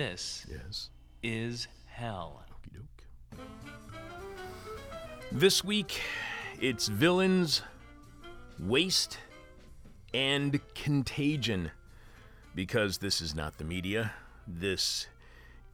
[0.00, 0.88] This Yes.
[1.22, 2.42] is hell.
[2.50, 3.04] Okey doke.
[5.30, 6.00] This week,
[6.58, 7.60] it's villains,
[8.58, 9.18] waste,
[10.14, 11.72] and contagion.
[12.54, 14.14] Because this is not the media,
[14.46, 15.06] this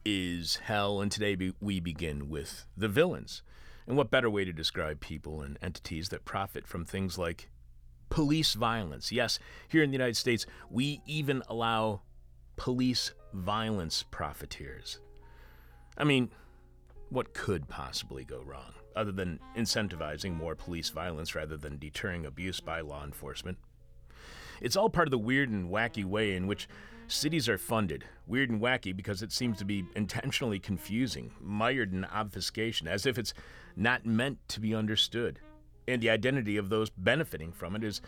[0.03, 3.43] is hell, and today we begin with the villains.
[3.87, 7.49] And what better way to describe people and entities that profit from things like
[8.09, 9.09] police violence?
[9.09, 12.01] Yes, here in the United States, we even allow
[12.57, 14.99] police violence profiteers.
[15.97, 16.29] I mean,
[17.09, 22.59] what could possibly go wrong, other than incentivizing more police violence rather than deterring abuse
[22.59, 23.57] by law enforcement?
[24.61, 26.67] It's all part of the weird and wacky way in which
[27.07, 28.05] cities are funded.
[28.25, 33.17] Weird and wacky because it seems to be intentionally confusing, mired in obfuscation, as if
[33.17, 33.33] it's
[33.75, 35.39] not meant to be understood.
[35.87, 38.01] And the identity of those benefiting from it is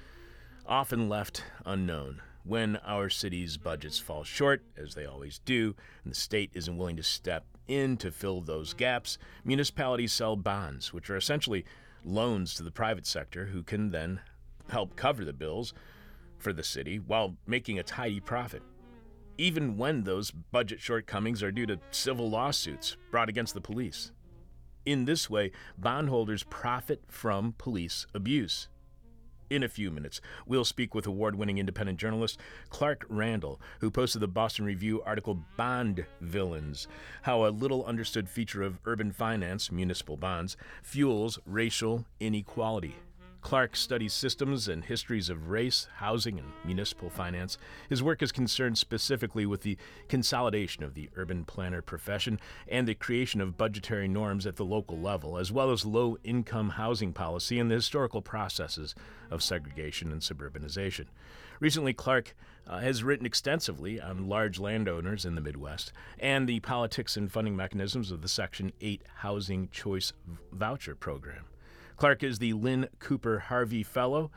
[0.66, 2.22] often left unknown.
[2.43, 6.97] When our city's budgets fall short, as they always do, and the state isn't willing
[6.97, 11.65] to step in to fill those gaps, municipalities sell bonds, which are essentially
[12.03, 14.21] loans to the private sector who can then
[14.69, 15.73] help cover the bills
[16.37, 18.63] for the city while making a tidy profit.
[19.37, 24.11] Even when those budget shortcomings are due to civil lawsuits brought against the police.
[24.85, 28.69] In this way, bondholders profit from police abuse.
[29.50, 34.22] In a few minutes, we'll speak with award winning independent journalist Clark Randall, who posted
[34.22, 36.88] the Boston Review article Bond Villains
[37.23, 42.95] How a Little Understood Feature of Urban Finance, Municipal Bonds, Fuels Racial Inequality.
[43.41, 47.57] Clark studies systems and histories of race, housing, and municipal finance.
[47.89, 49.77] His work is concerned specifically with the
[50.07, 54.99] consolidation of the urban planner profession and the creation of budgetary norms at the local
[54.99, 58.94] level, as well as low income housing policy and the historical processes
[59.31, 61.05] of segregation and suburbanization.
[61.59, 62.35] Recently, Clark
[62.67, 67.55] uh, has written extensively on large landowners in the Midwest and the politics and funding
[67.55, 70.13] mechanisms of the Section 8 Housing Choice
[70.51, 71.45] Voucher Program.
[71.99, 74.31] Clark is the Lynne Cooper Harvey Fellow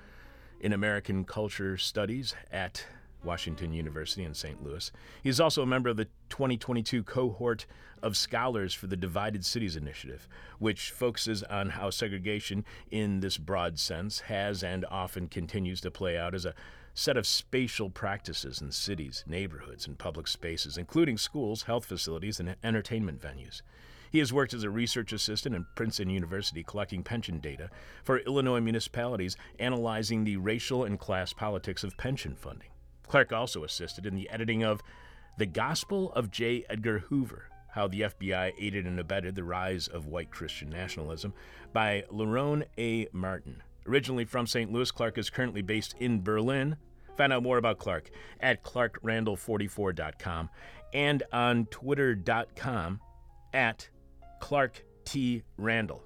[0.58, 2.84] in American Culture Studies at
[3.22, 4.64] Washington University in St.
[4.64, 4.90] Louis.
[5.22, 7.66] He is also a member of the 2022 cohort
[8.02, 10.26] of scholars for the Divided Cities Initiative,
[10.58, 16.18] which focuses on how segregation in this broad sense has and often continues to play
[16.18, 16.56] out as a
[16.94, 22.56] set of spatial practices in cities, neighborhoods, and public spaces, including schools, health facilities, and
[22.64, 23.62] entertainment venues.
[24.12, 27.70] He has worked as a research assistant at Princeton University collecting pension data
[28.04, 32.68] for Illinois municipalities analyzing the racial and class politics of pension funding.
[33.08, 34.82] Clark also assisted in the editing of
[35.38, 36.66] The Gospel of J.
[36.68, 41.32] Edgar Hoover How the FBI Aided and Abetted the Rise of White Christian Nationalism
[41.72, 43.08] by Lerone A.
[43.12, 43.62] Martin.
[43.86, 44.70] Originally from St.
[44.70, 46.76] Louis, Clark is currently based in Berlin.
[47.16, 50.50] Find out more about Clark at clarkrandall44.com
[50.92, 53.00] and on twitter.com
[53.54, 53.88] at
[54.42, 55.44] Clark T.
[55.56, 56.02] Randall.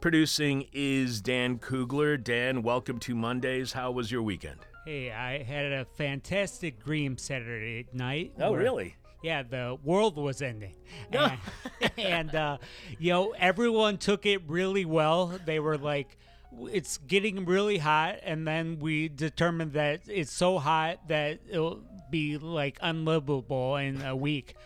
[0.00, 2.16] Producing is Dan Kugler.
[2.16, 3.72] Dan, welcome to Mondays.
[3.72, 4.58] How was your weekend?
[4.84, 8.32] Hey, I had a fantastic dream Saturday night.
[8.40, 8.96] Oh, really?
[9.22, 10.74] Yeah, the world was ending.
[11.12, 11.38] And,
[11.96, 12.58] and uh,
[12.98, 15.38] you know, everyone took it really well.
[15.46, 16.18] They were like,
[16.62, 18.16] it's getting really hot.
[18.24, 21.80] And then we determined that it's so hot that it'll
[22.10, 24.56] be like unlivable in a week.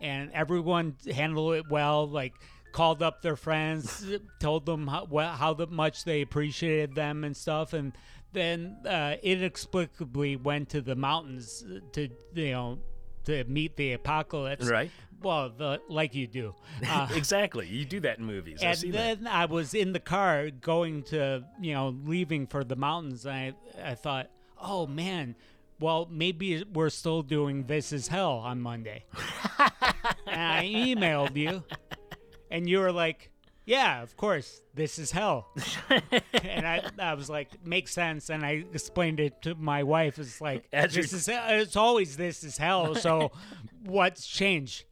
[0.00, 2.08] And everyone handled it well.
[2.08, 2.34] Like,
[2.72, 4.04] called up their friends,
[4.38, 7.92] told them how, how much they appreciated them and stuff, and
[8.32, 12.78] then uh, inexplicably went to the mountains to you know
[13.24, 14.68] to meet the apocalypse.
[14.68, 14.90] Right.
[15.22, 16.54] Well, the, like you do.
[16.86, 17.66] Uh, exactly.
[17.66, 18.62] You do that in movies.
[18.62, 18.92] I and that.
[18.92, 23.24] then I was in the car going to, you know, leaving for the mountains.
[23.24, 24.30] And I, I thought,
[24.60, 25.34] oh man,
[25.80, 29.04] well, maybe we're still doing This Is Hell on Monday.
[30.26, 31.62] and I emailed you,
[32.50, 33.30] and you were like,
[33.66, 35.48] yeah, of course, this is hell.
[35.90, 38.30] and I, I was like, makes sense.
[38.30, 40.20] And I explained it to my wife.
[40.20, 42.94] It's like, this is, it's always this is hell.
[42.94, 43.32] So
[43.84, 44.84] what's changed?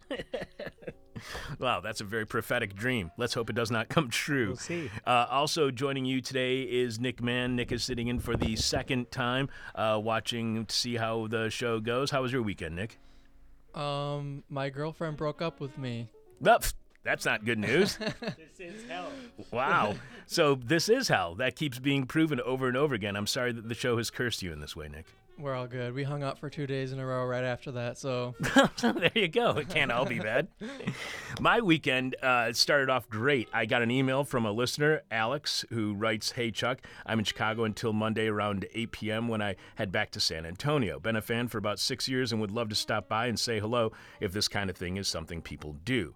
[1.59, 3.11] Wow, that's a very prophetic dream.
[3.17, 4.49] Let's hope it does not come true.
[4.49, 4.91] We'll see.
[5.07, 7.57] Uh, also joining you today is Nick Mann.
[7.57, 11.81] Nick is sitting in for the second time, uh, watching to see how the show
[11.81, 12.11] goes.
[12.11, 12.99] How was your weekend, Nick?
[13.75, 16.09] Um, my girlfriend broke up with me.
[16.41, 16.61] Well,
[17.05, 17.99] that's not good news.
[18.21, 19.11] This is hell.
[19.51, 19.95] wow.
[20.27, 21.35] So this is hell.
[21.35, 23.15] That keeps being proven over and over again.
[23.15, 25.05] I'm sorry that the show has cursed you in this way, Nick.
[25.37, 25.95] We're all good.
[25.95, 27.99] We hung out for two days in a row right after that.
[27.99, 28.35] So
[28.81, 29.51] there you go.
[29.51, 30.47] It can't all be bad.
[31.41, 33.49] My weekend uh, started off great.
[33.53, 37.65] I got an email from a listener, Alex, who writes, "Hey Chuck, I'm in Chicago
[37.65, 39.29] until Monday around 8 p.m.
[39.29, 41.01] when I head back to San Antonio.
[41.01, 43.59] Been a fan for about six years and would love to stop by and say
[43.59, 46.15] hello if this kind of thing is something people do."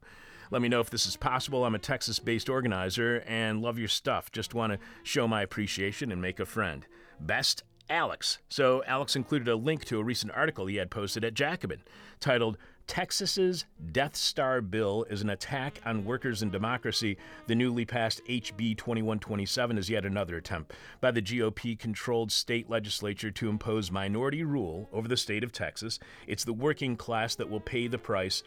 [0.51, 1.65] Let me know if this is possible.
[1.65, 4.33] I'm a Texas based organizer and love your stuff.
[4.33, 6.87] Just want to show my appreciation and make a friend.
[7.21, 8.39] Best Alex.
[8.49, 11.83] So, Alex included a link to a recent article he had posted at Jacobin
[12.21, 12.59] titled
[12.89, 17.19] Texas's Death Star Bill is an attack on workers and democracy.
[17.47, 23.31] The newly passed HB 2127 is yet another attempt by the GOP controlled state legislature
[23.31, 25.99] to impose minority rule over the state of Texas.
[26.27, 28.43] It's the working class that will pay the price,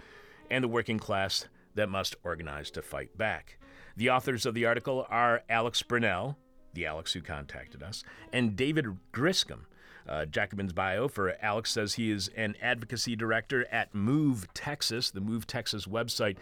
[0.49, 1.45] and the working class
[1.75, 3.59] that must organize to fight back.
[3.95, 6.35] The authors of the article are Alex Birnel,
[6.73, 9.65] the Alex who contacted us, and David Griscom.
[10.07, 15.11] Uh, Jacobin's bio for Alex says he is an advocacy director at Move Texas.
[15.11, 16.37] The Move Texas website,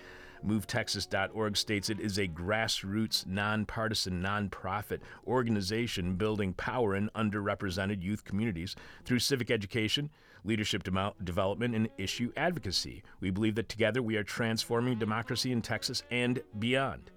[0.45, 8.75] movetexas.org, states it is a grassroots, nonpartisan, nonprofit organization building power in underrepresented youth communities
[9.03, 10.09] through civic education,
[10.43, 13.03] leadership de- development, and issue advocacy.
[13.19, 17.11] We believe that together we are transforming democracy in Texas and beyond.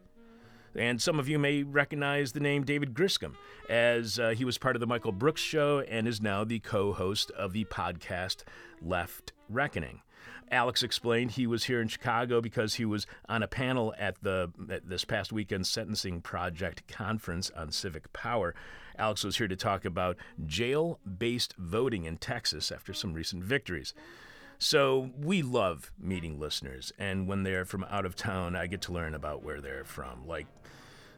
[0.75, 3.35] And some of you may recognize the name David Griscom,
[3.69, 6.93] as uh, he was part of the Michael Brooks Show and is now the co
[6.93, 8.45] host of the podcast
[8.81, 10.01] Left Reckoning.
[10.51, 14.53] Alex explained he was here in Chicago because he was on a panel at the
[14.71, 18.55] at this past weekend's Sentencing Project conference on civic power.
[18.99, 23.95] Alex was here to talk about jail based voting in Texas after some recent victories.
[24.59, 28.93] So we love meeting listeners, and when they're from out of town, I get to
[28.93, 30.27] learn about where they're from.
[30.27, 30.47] Like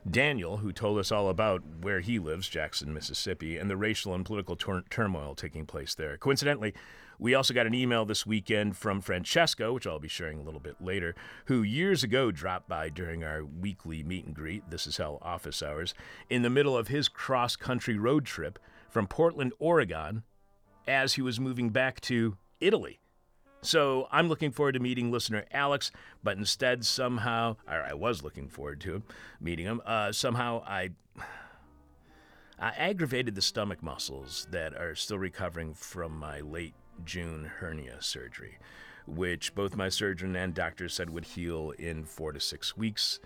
[0.09, 4.25] Daniel, who told us all about where he lives, Jackson, Mississippi, and the racial and
[4.25, 6.19] political tur- turmoil taking place there.
[6.19, 6.75] Coincidentally,
[7.19, 10.61] we also got an email this weekend from Francesco, which I'll be sharing a little
[10.61, 11.15] bit later,
[11.47, 15.63] who years ago dropped by during our weekly meet and greet, This Is Hell office
[15.63, 15.95] hours,
[16.29, 18.59] in the middle of his cross country road trip
[18.91, 20.23] from Portland, Oregon,
[20.87, 23.01] as he was moving back to Italy.
[23.65, 25.91] So I'm looking forward to meeting listener Alex,
[26.23, 29.03] but instead somehow, or I was looking forward to
[29.41, 29.81] meeting him.
[29.87, 30.91] Uh, somehow I,
[32.59, 36.75] I aggravated the stomach muscles that are still recovering from my late
[37.07, 38.59] June hernia surgery,
[39.07, 43.19] which both my surgeon and doctor said would heal in four to six weeks.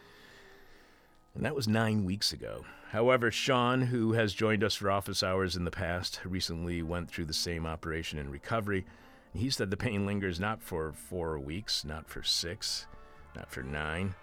[1.35, 2.65] And that was nine weeks ago.
[2.91, 7.27] However, Sean, who has joined us for office hours in the past, recently went through
[7.27, 8.87] the same operation in recovery.
[9.35, 12.87] He said the pain lingers not for four weeks, not for six,
[13.37, 14.15] not for nine,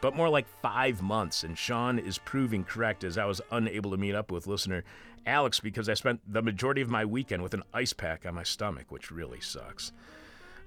[0.00, 1.44] but more like five months.
[1.44, 4.84] And Sean is proving correct as I was unable to meet up with listener
[5.26, 8.44] Alex because I spent the majority of my weekend with an ice pack on my
[8.44, 9.92] stomach, which really sucks.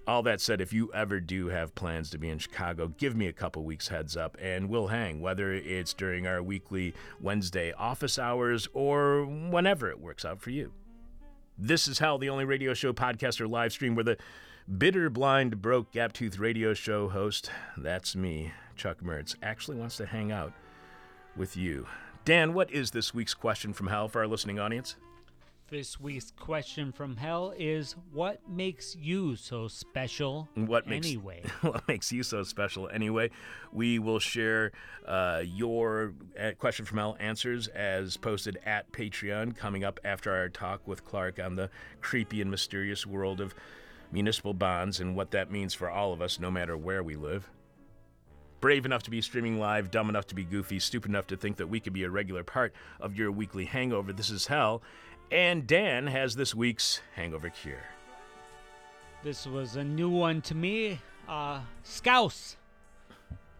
[0.07, 3.27] All that said, if you ever do have plans to be in Chicago, give me
[3.27, 8.17] a couple weeks heads up and we'll hang, whether it's during our weekly Wednesday office
[8.17, 10.73] hours or whenever it works out for you.
[11.61, 14.17] This is Hell, the only radio show podcast or live stream where the
[14.77, 20.05] bitter, blind, broke, gap toothed radio show host, that's me, Chuck Mertz, actually wants to
[20.05, 20.53] hang out
[21.35, 21.85] with you.
[22.23, 24.95] Dan, what is this week's question from hell for our listening audience?
[25.69, 31.43] This week's question from hell is what makes you so special What makes anyway?
[31.61, 33.29] what makes you so special anyway?
[33.71, 34.71] We will share
[35.07, 40.49] uh, your uh, question from hell answers as posted at Patreon coming up after our
[40.49, 41.69] talk with Clark on the
[42.01, 43.53] creepy and mysterious world of
[44.11, 47.47] municipal bonds and what that means for all of us, no matter where we live.
[48.59, 51.57] Brave enough to be streaming live, dumb enough to be goofy, stupid enough to think
[51.57, 54.11] that we could be a regular part of your weekly hangover.
[54.11, 54.81] This is hell.
[55.31, 57.83] And Dan has this week's hangover cure.
[59.21, 60.99] This was a new one to me.
[61.27, 62.55] Uh, Scouse.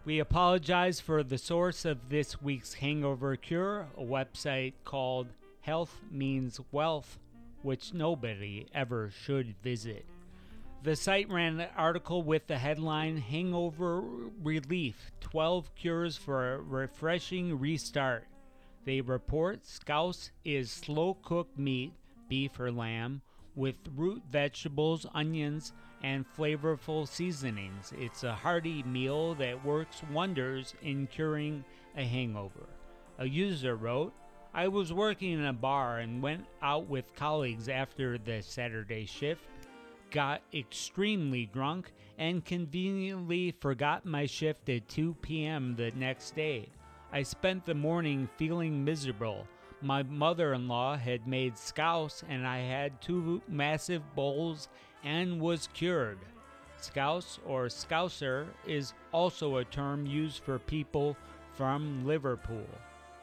[0.03, 5.27] We apologize for the source of this week's hangover cure, a website called
[5.61, 7.19] Health Means Wealth,
[7.61, 10.05] which nobody ever should visit.
[10.81, 14.01] The site ran an article with the headline Hangover
[14.41, 18.28] Relief 12 Cures for a Refreshing Restart.
[18.85, 21.93] They report Scouse is slow cooked meat,
[22.27, 23.21] beef or lamb,
[23.55, 27.93] with root vegetables, onions, and flavorful seasonings.
[27.97, 32.67] It's a hearty meal that works wonders in curing a hangover.
[33.17, 34.13] A user wrote,
[34.53, 39.43] I was working in a bar and went out with colleagues after the Saturday shift,
[40.09, 45.75] got extremely drunk, and conveniently forgot my shift at 2 p.m.
[45.75, 46.69] the next day.
[47.11, 49.47] I spent the morning feeling miserable,
[49.81, 54.67] My mother in law had made scouse, and I had two massive bowls
[55.03, 56.19] and was cured.
[56.77, 61.15] Scouse or scouser is also a term used for people
[61.53, 62.67] from Liverpool.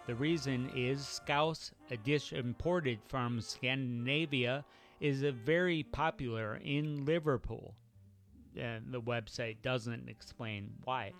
[0.06, 4.64] The reason is scouse, a dish imported from Scandinavia,
[5.00, 7.74] is very popular in Liverpool.
[8.56, 11.12] And the website doesn't explain why.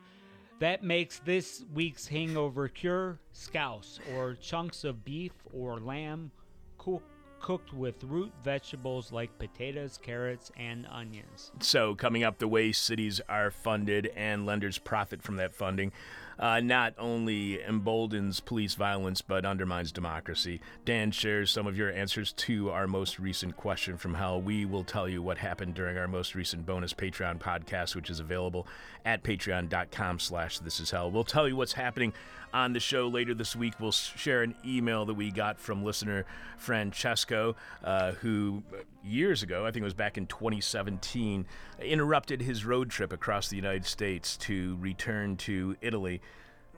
[0.59, 6.31] That makes this week's hangover cure scouse, or chunks of beef or lamb
[6.79, 7.03] cook,
[7.41, 11.53] cooked with root vegetables like potatoes, carrots, and onions.
[11.61, 15.93] So, coming up, the way cities are funded and lenders profit from that funding
[16.39, 20.61] uh, not only emboldens police violence but undermines democracy.
[20.85, 24.41] Dan shares some of your answers to our most recent question from hell.
[24.41, 28.21] We will tell you what happened during our most recent bonus Patreon podcast, which is
[28.21, 28.67] available
[29.05, 31.11] at patreon.com slash this is hell.
[31.11, 32.13] We'll tell you what's happening
[32.57, 33.75] on the show later this week.
[33.79, 36.25] We'll share an email that we got from listener
[36.57, 38.63] Francesco, uh, who
[39.05, 41.45] years ago, I think it was back in 2017,
[41.81, 46.23] interrupted his road trip across the United States to return to Italy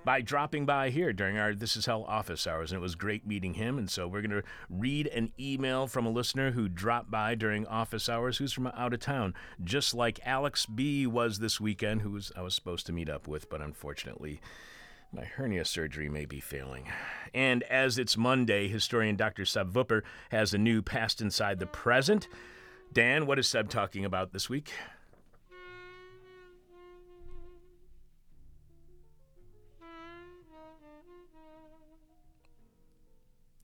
[0.05, 2.73] by dropping by here during our This Is Hell office hours.
[2.73, 3.79] And it was great meeting him.
[3.79, 7.67] And so we're going to read an email from a listener who dropped by during
[7.69, 9.33] office hours who's from out of town,
[9.63, 13.29] just like Alex B was this weekend, who was, I was supposed to meet up
[13.29, 14.41] with, but unfortunately.
[15.13, 16.87] My hernia surgery may be failing.
[17.33, 19.45] And as it's Monday, historian Dr.
[19.45, 22.29] Seb Vupper has a new Past Inside the Present.
[22.93, 24.73] Dan, what is Seb talking about this week?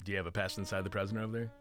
[0.03, 1.53] Do you have a Past Inside the Present over there?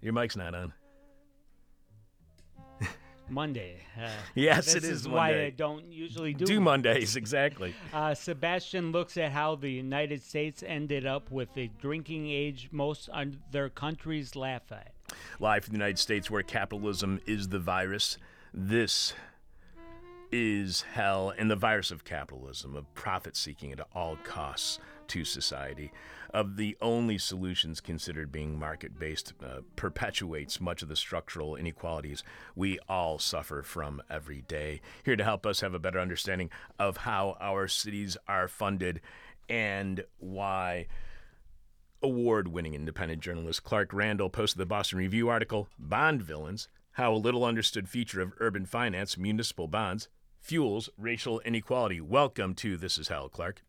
[0.00, 0.72] Your mic's not on.
[3.30, 3.76] Monday.
[4.00, 5.46] Uh, Yes, it is why Monday.
[5.46, 7.74] I don't usually do, Do Mondays, exactly.
[7.92, 13.08] Uh, Sebastian looks at how the United States ended up with the drinking age most
[13.10, 14.92] other countries laugh at.
[15.40, 18.18] Live from the United States, where capitalism is the virus.
[18.52, 19.14] This
[20.30, 25.90] is hell and the virus of capitalism, of profit seeking at all costs to society,
[26.30, 32.22] of the only solutions considered being market based, uh, perpetuates much of the structural inequalities
[32.54, 34.80] we all suffer from every day.
[35.04, 39.00] Here to help us have a better understanding of how our cities are funded
[39.48, 40.86] and why
[42.02, 47.16] award winning independent journalist Clark Randall posted the Boston Review article, Bond Villains How a
[47.16, 50.08] Little Understood Feature of Urban Finance, Municipal Bonds,
[50.40, 52.00] Fuels Racial Inequality.
[52.00, 53.62] Welcome to This Is Hell, Clark.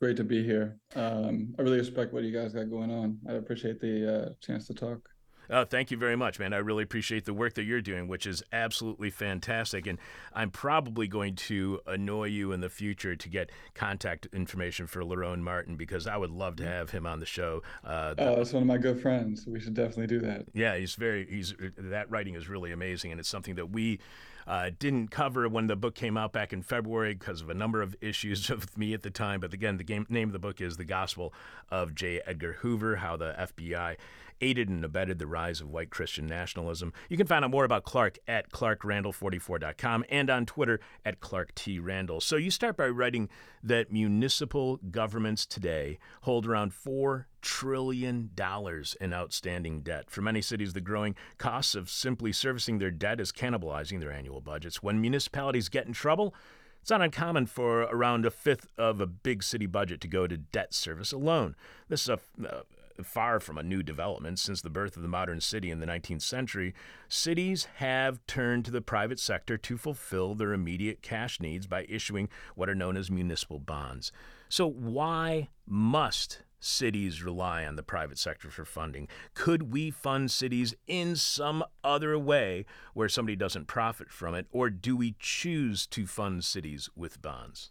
[0.00, 0.78] Great to be here.
[0.96, 3.18] Um, I really respect what you guys got going on.
[3.28, 5.10] I appreciate the uh, chance to talk.
[5.52, 6.52] Oh, thank you very much, man.
[6.52, 9.86] I really appreciate the work that you're doing, which is absolutely fantastic.
[9.86, 9.98] And
[10.32, 15.40] I'm probably going to annoy you in the future to get contact information for Lerone
[15.40, 17.62] Martin because I would love to have him on the show.
[17.84, 19.44] Uh, Oh, that's one of my good friends.
[19.46, 20.46] We should definitely do that.
[20.54, 23.98] Yeah, he's very he's that writing is really amazing, and it's something that we
[24.46, 27.82] uh, didn't cover when the book came out back in February because of a number
[27.82, 29.40] of issues with me at the time.
[29.40, 31.32] But again, the game, name of the book is "The Gospel
[31.70, 32.20] of J.
[32.26, 33.96] Edgar Hoover: How the FBI."
[34.40, 36.92] Aided and abetted the rise of white Christian nationalism.
[37.08, 41.78] You can find out more about Clark at clarkrandall44.com and on Twitter at Clark T.
[41.78, 42.20] Randall.
[42.20, 43.28] So you start by writing
[43.62, 50.10] that municipal governments today hold around four trillion dollars in outstanding debt.
[50.10, 54.40] For many cities, the growing costs of simply servicing their debt is cannibalizing their annual
[54.40, 54.82] budgets.
[54.82, 56.34] When municipalities get in trouble,
[56.80, 60.36] it's not uncommon for around a fifth of a big city budget to go to
[60.36, 61.54] debt service alone.
[61.88, 62.62] This is a uh,
[63.06, 66.22] far from a new development since the birth of the modern city in the 19th
[66.22, 66.74] century.
[67.08, 72.28] Cities have turned to the private sector to fulfill their immediate cash needs by issuing
[72.54, 74.12] what are known as municipal bonds.
[74.48, 79.08] So, why must cities rely on the private sector for funding?
[79.34, 84.70] Could we fund cities in some other way where somebody doesn't profit from it, or
[84.70, 87.70] do we choose to fund cities with bonds?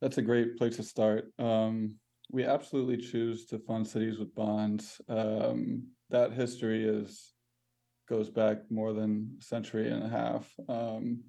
[0.00, 1.32] That's a great place to start.
[1.38, 1.96] Um,
[2.30, 5.00] we absolutely choose to fund cities with bonds.
[5.08, 7.32] Um, that history is
[8.08, 10.48] goes back more than a century and a half.
[10.68, 11.24] Um,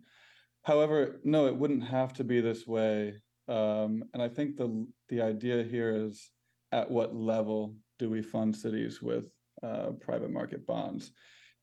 [0.64, 3.16] however, no, it wouldn't have to be this way.
[3.48, 6.32] Um, and I think the the idea here is
[6.72, 9.26] at what level do we fund cities with
[9.64, 11.12] uh, private market bonds?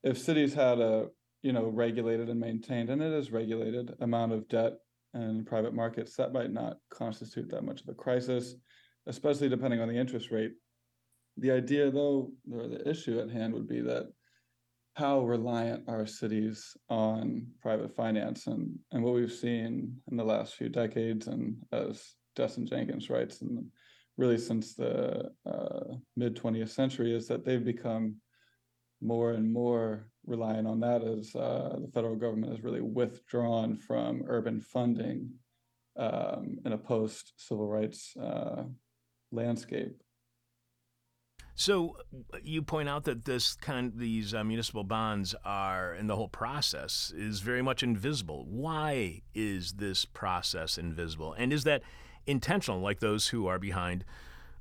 [0.03, 1.07] If cities had a
[1.43, 4.73] you know regulated and maintained, and it is regulated amount of debt
[5.13, 8.55] and private markets, that might not constitute that much of a crisis
[9.07, 10.53] especially depending on the interest rate.
[11.37, 14.07] The idea, though, or the issue at hand would be that
[14.95, 20.55] how reliant are cities on private finance and and what we've seen in the last
[20.55, 23.65] few decades and as Destin Jenkins writes and
[24.17, 28.15] really since the uh, mid 20th century is that they've become
[29.01, 34.23] more and more reliant on that as uh, the federal government has really withdrawn from
[34.27, 35.29] urban funding
[35.97, 38.63] um, in a post civil rights uh,
[39.31, 40.01] landscape.
[41.57, 41.97] So
[42.43, 47.13] you point out that this kind these uh, municipal bonds are and the whole process
[47.15, 48.45] is very much invisible.
[48.45, 51.33] Why is this process invisible?
[51.33, 51.81] And is that
[52.27, 54.03] intentional like those who are behind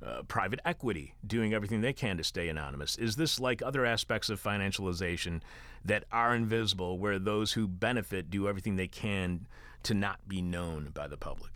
[0.05, 2.97] uh, private equity doing everything they can to stay anonymous?
[2.97, 5.41] Is this like other aspects of financialization
[5.85, 9.47] that are invisible where those who benefit do everything they can
[9.83, 11.51] to not be known by the public?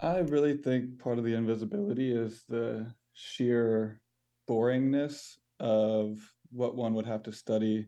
[0.00, 4.00] I really think part of the invisibility is the sheer
[4.48, 6.18] boringness of
[6.50, 7.86] what one would have to study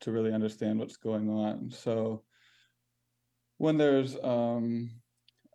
[0.00, 1.70] to really understand what's going on.
[1.70, 2.22] So
[3.58, 4.90] when there's um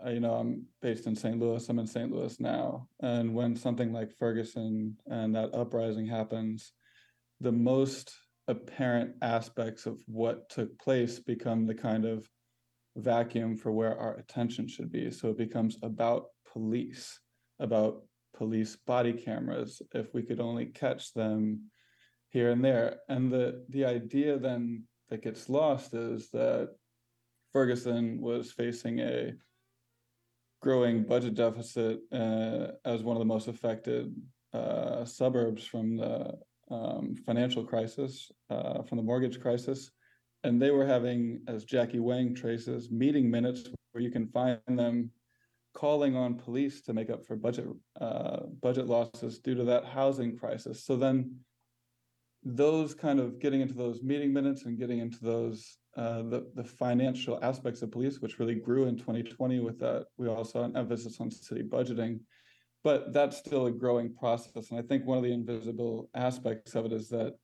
[0.04, 1.40] uh, you know, I'm based in St.
[1.40, 1.68] Louis.
[1.70, 2.12] I'm in St.
[2.12, 2.88] Louis now.
[3.02, 6.74] And when something like Ferguson and that uprising happens,
[7.40, 8.12] the most
[8.48, 12.28] apparent aspects of what took place become the kind of
[13.02, 15.12] vacuum for where our attention should be.
[15.12, 17.20] So it becomes about police,
[17.60, 18.04] about
[18.36, 21.72] police body cameras, if we could only catch them
[22.30, 23.00] here and there.
[23.10, 26.70] And the the idea then that gets lost is that
[27.52, 29.34] Ferguson was facing a
[30.62, 34.16] growing budget deficit uh, as one of the most affected
[34.54, 36.38] uh, suburbs from the
[36.70, 39.92] um, financial crisis, uh, from the mortgage crisis.
[40.44, 45.12] And they were having, as Jackie Wang traces, meeting minutes where you can find them
[45.74, 47.68] calling on police to make up for budget
[48.00, 50.84] uh, budget losses due to that housing crisis.
[50.84, 51.36] So then
[52.44, 56.64] those kind of getting into those meeting minutes and getting into those uh, the the
[56.64, 60.06] financial aspects of police, which really grew in 2020 with that.
[60.18, 62.20] We also saw an emphasis on city budgeting,
[62.84, 64.72] but that's still a growing process.
[64.72, 67.36] And I think one of the invisible aspects of it is that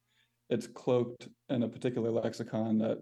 [0.49, 2.99] it's cloaked in a particular lexicon that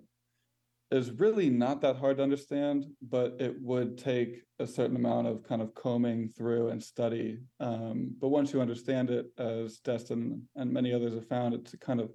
[0.91, 5.43] is really not that hard to understand, but it would take a certain amount of
[5.43, 7.39] kind of combing through and study.
[7.59, 11.77] Um, but once you understand it, as Destin and many others have found, it's a
[11.77, 12.11] kind of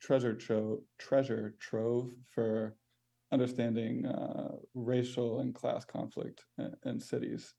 [0.00, 2.76] treasure trove, treasure trove for
[3.32, 7.54] understanding uh, racial and class conflict in, in cities.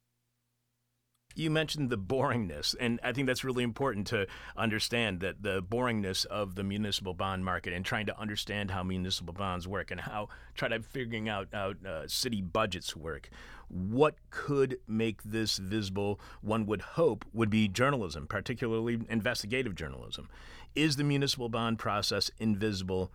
[1.35, 6.25] You mentioned the boringness, and I think that's really important to understand that the boringness
[6.25, 10.29] of the municipal bond market and trying to understand how municipal bonds work and how
[10.55, 13.29] try to figuring out how uh, city budgets work.
[13.67, 16.19] What could make this visible?
[16.41, 20.29] One would hope would be journalism, particularly investigative journalism.
[20.75, 23.11] Is the municipal bond process invisible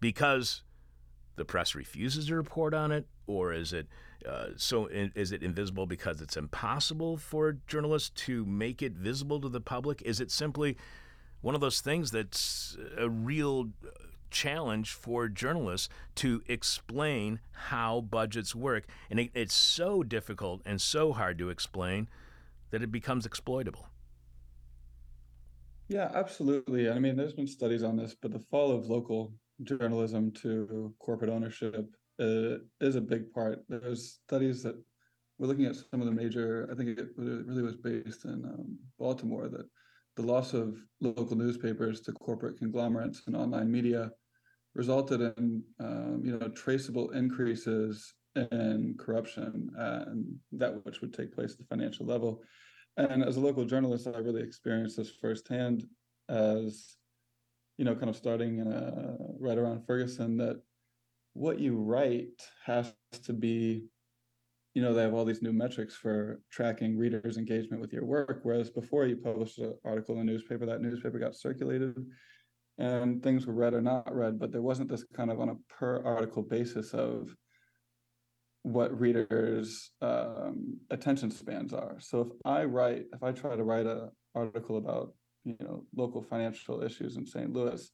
[0.00, 0.62] because
[1.38, 3.86] the press refuses to report on it, or is it
[4.26, 4.86] uh, so?
[4.86, 10.02] Is it invisible because it's impossible for journalists to make it visible to the public?
[10.02, 10.76] Is it simply
[11.40, 13.70] one of those things that's a real
[14.30, 21.12] challenge for journalists to explain how budgets work, and it, it's so difficult and so
[21.12, 22.08] hard to explain
[22.70, 23.88] that it becomes exploitable.
[25.88, 26.90] Yeah, absolutely.
[26.90, 29.32] I mean, there's been studies on this, but the fall of local
[29.64, 31.86] journalism to corporate ownership
[32.20, 33.64] uh, is a big part.
[33.68, 34.76] There's studies that
[35.38, 38.76] we're looking at some of the major, I think it really was based in um,
[38.98, 39.68] Baltimore, that
[40.16, 44.10] the loss of local newspapers to corporate conglomerates and online media
[44.74, 51.52] resulted in um, you know traceable increases in corruption and that which would take place
[51.52, 52.42] at the financial level
[52.98, 55.86] and as a local journalist, I really experienced this firsthand
[56.28, 56.96] as,
[57.78, 60.60] you know, kind of starting in a, right around Ferguson that
[61.32, 62.92] what you write has
[63.24, 63.84] to be,
[64.74, 68.40] you know, they have all these new metrics for tracking readers' engagement with your work.
[68.42, 71.94] Whereas before you published an article in a newspaper, that newspaper got circulated
[72.78, 75.56] and things were read or not read, but there wasn't this kind of on a
[75.68, 77.34] per article basis of
[78.62, 81.96] what readers' um, attention spans are.
[82.00, 85.14] So if I write, if I try to write an article about
[85.48, 87.52] you know local financial issues in St.
[87.52, 87.90] Louis,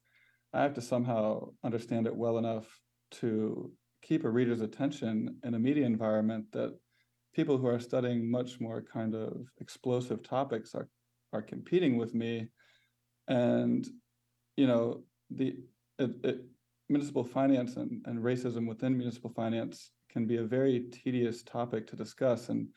[0.53, 2.67] I have to somehow understand it well enough
[3.13, 6.77] to keep a reader's attention in a media environment that
[7.35, 10.89] people who are studying much more kind of explosive topics are
[11.33, 12.49] are competing with me,
[13.29, 13.89] and
[14.57, 15.57] you know the
[15.99, 16.45] it, it,
[16.89, 21.97] municipal finance and, and racism within municipal finance can be a very tedious topic to
[21.97, 22.69] discuss, and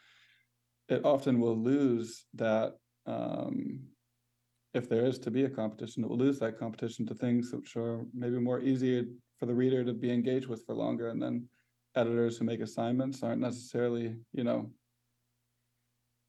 [0.90, 2.74] it often will lose that
[3.06, 3.80] um,
[4.74, 7.76] if there is to be a competition, it will lose that competition to things which
[7.76, 9.06] are maybe more easier
[9.40, 11.10] for the reader to be engaged with for longer.
[11.10, 11.48] And then
[11.96, 14.72] editors who make assignments aren't necessarily, you know,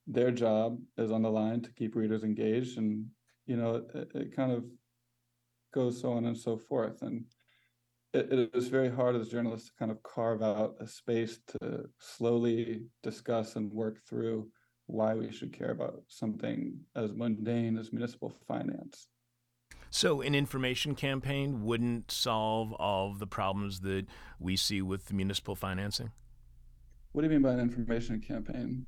[0.08, 3.04] their job is on the line to keep readers engaged and
[3.46, 4.64] you know it, it kind of
[5.72, 7.24] goes so on and so forth and
[8.14, 11.84] it, it is very hard as journalists to kind of carve out a space to
[12.00, 14.48] slowly discuss and work through
[14.88, 19.06] why we should care about something as mundane as municipal finance
[19.90, 24.06] So, an information campaign wouldn't solve all of the problems that
[24.38, 26.10] we see with municipal financing?
[27.12, 28.86] what do you mean by an information campaign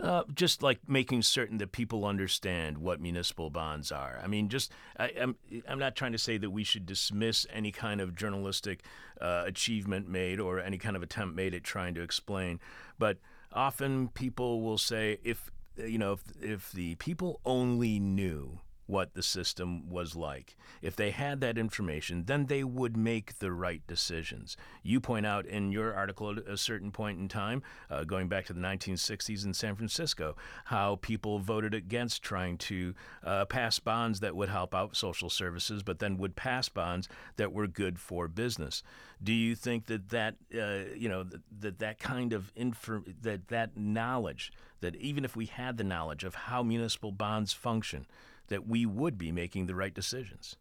[0.00, 4.18] Uh, just like making certain that people understand what municipal bonds are.
[4.24, 5.36] I mean, just I, I'm
[5.68, 8.82] I'm not trying to say that we should dismiss any kind of journalistic
[9.20, 12.60] uh, achievement made or any kind of attempt made at trying to explain,
[12.98, 13.18] but
[13.52, 19.22] often people will say if you know if if the people only knew what the
[19.22, 20.56] system was like.
[20.82, 24.56] If they had that information, then they would make the right decisions.
[24.82, 28.46] You point out in your article at a certain point in time, uh, going back
[28.46, 34.20] to the 1960s in San Francisco, how people voted against trying to uh, pass bonds
[34.20, 38.26] that would help out social services, but then would pass bonds that were good for
[38.28, 38.82] business.
[39.22, 41.24] Do you think that that uh, you know
[41.60, 46.24] that, that kind of infor- that that knowledge that even if we had the knowledge
[46.24, 48.06] of how municipal bonds function,
[48.50, 50.56] that we would be making the right decisions.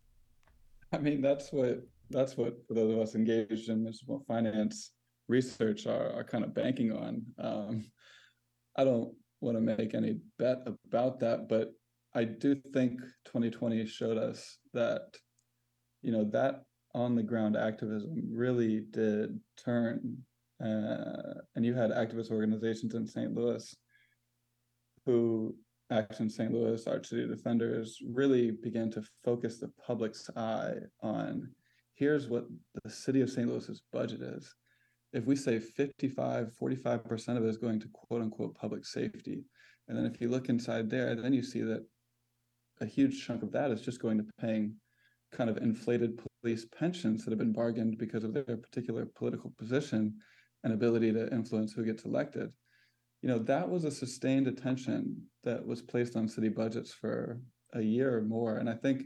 [0.94, 4.92] I mean, that's what that's what for those of us engaged in municipal finance
[5.28, 7.24] research are, are kind of banking on.
[7.38, 7.86] Um,
[8.76, 11.72] I don't want to make any bet about that, but
[12.16, 15.16] I do think 2020 showed us that,
[16.02, 16.64] you know, that
[16.96, 20.18] on the ground activism really did turn.
[20.60, 23.34] Uh, and you had activist organizations in St.
[23.34, 23.76] Louis
[25.06, 25.56] who
[25.92, 26.54] Action St.
[26.54, 31.50] Louis, Arch City Defenders really began to focus the public's eye on
[31.96, 32.46] here's what
[32.84, 33.48] the city of St.
[33.48, 34.54] Louis's budget is.
[35.12, 39.44] If we say 55, 45% of it is going to quote unquote public safety.
[39.88, 41.86] And then if you look inside there, then you see that
[42.80, 44.76] a huge chunk of that is just going to paying
[45.32, 50.16] kind of inflated police pensions that have been bargained because of their particular political position
[50.64, 52.52] and ability to influence who gets elected
[53.22, 57.40] you know that was a sustained attention that was placed on city budgets for
[57.74, 59.04] a year or more and i think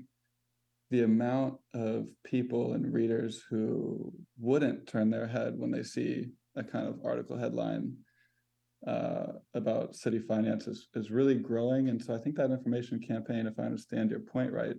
[0.91, 6.63] the amount of people and readers who wouldn't turn their head when they see a
[6.63, 7.93] kind of article headline
[8.86, 13.58] uh, about city finances is really growing and so i think that information campaign if
[13.60, 14.76] i understand your point right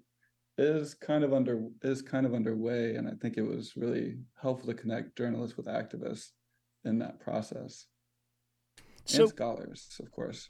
[0.57, 4.69] is kind of under is kind of underway and i think it was really helpful
[4.69, 6.29] to connect journalists with activists
[6.85, 7.87] in that process
[9.05, 10.49] So, and scholars, of course.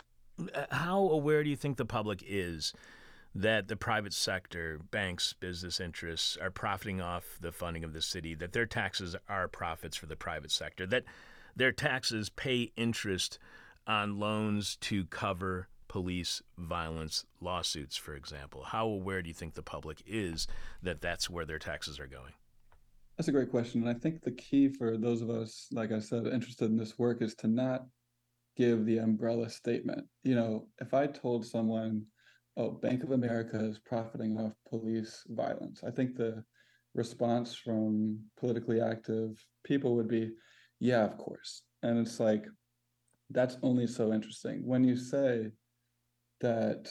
[0.55, 2.73] uh, how aware do you think the public is
[3.35, 8.35] that the private sector, banks, business interests are profiting off the funding of the city,
[8.37, 11.05] that their taxes are profits for the private sector, that
[11.57, 13.39] their taxes pay interest
[13.87, 18.65] on loans to cover police violence lawsuits, for example?
[18.65, 20.47] How aware do you think the public is
[20.83, 22.33] that that's where their taxes are going?
[23.17, 23.83] That's a great question.
[23.83, 26.99] And I think the key for those of us, like I said, interested in this
[26.99, 27.87] work is to not
[28.57, 30.07] give the umbrella statement.
[30.23, 32.05] You know, if I told someone,
[32.57, 36.45] oh, Bank of America is profiting off police violence, I think the
[36.95, 40.33] response from politically active people would be,
[40.79, 41.63] yeah, of course.
[41.83, 42.45] And it's like,
[43.31, 44.65] that's only so interesting.
[44.65, 45.51] When you say
[46.41, 46.89] that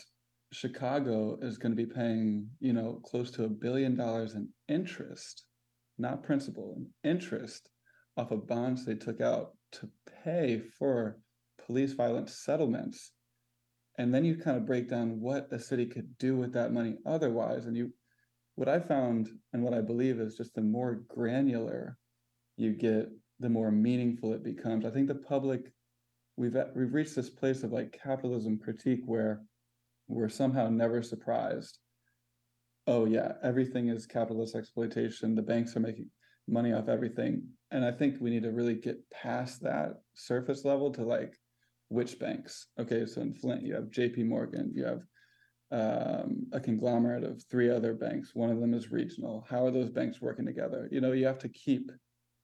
[0.52, 5.45] Chicago is going to be paying, you know, close to a billion dollars in interest,
[5.97, 7.69] not principal, in interest
[8.17, 9.89] off of bonds they took out to
[10.23, 11.17] pay for
[11.65, 13.12] police violence settlements.
[13.97, 16.97] And then you kind of break down what a city could do with that money
[17.06, 17.65] otherwise.
[17.65, 17.93] And you
[18.56, 21.97] what i found and what i believe is just the more granular
[22.56, 24.86] you get the more meaningful it becomes.
[24.86, 25.71] I think the public
[26.38, 29.41] we've we've reached this place of like capitalism critique where
[30.08, 31.80] we're somehow never surprised.
[32.88, 35.36] Oh yeah everything is capitalist exploitation.
[35.36, 36.10] The banks are making
[36.47, 37.43] money off everything.
[37.71, 41.36] And i think we need to really get past that surface level to like
[41.89, 42.67] which banks?
[42.79, 45.01] Okay so in flint you have jp morgan you have
[45.73, 48.35] um, a conglomerate of three other banks.
[48.35, 49.43] One of them is regional.
[49.49, 50.87] How are those banks working together?
[50.91, 51.91] You know you have to keep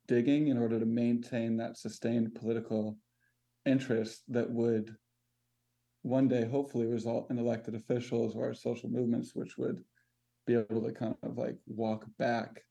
[0.08, 2.97] digging in order to maintain that sustained political
[3.67, 4.95] interest that would
[6.02, 9.84] one day hopefully result in elected officials or social movements which would
[10.47, 12.63] be able to kind of like walk back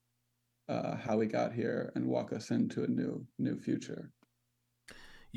[0.69, 4.11] uh, how we got here and walk us into a new new future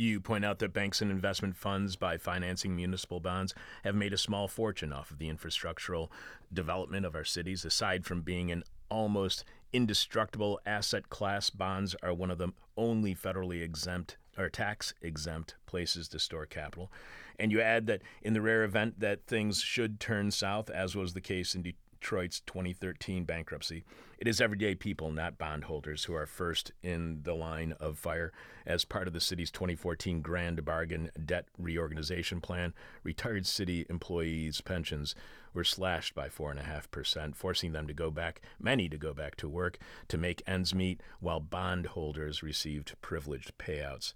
[0.02, 4.18] You point out that banks and investment funds, by financing municipal bonds, have made a
[4.18, 6.10] small fortune off of the infrastructural
[6.52, 7.66] development of our cities.
[7.66, 13.62] Aside from being an almost indestructible asset class, bonds are one of the only federally
[13.62, 16.92] exempt or tax exempt places to store capital.
[17.38, 21.14] And you add that in the rare event that things should turn south, as was
[21.14, 21.62] the case in
[22.02, 23.84] Detroit's 2013 bankruptcy,
[24.18, 28.34] it is everyday people, not bondholders, who are first in the line of fire.
[28.66, 35.14] As part of the city's 2014 Grand Bargain Debt Reorganization Plan, retired city employees' pensions
[35.54, 39.78] were slashed by 4.5%, forcing them to go back, many to go back to work
[40.08, 44.14] to make ends meet, while bondholders received privileged payouts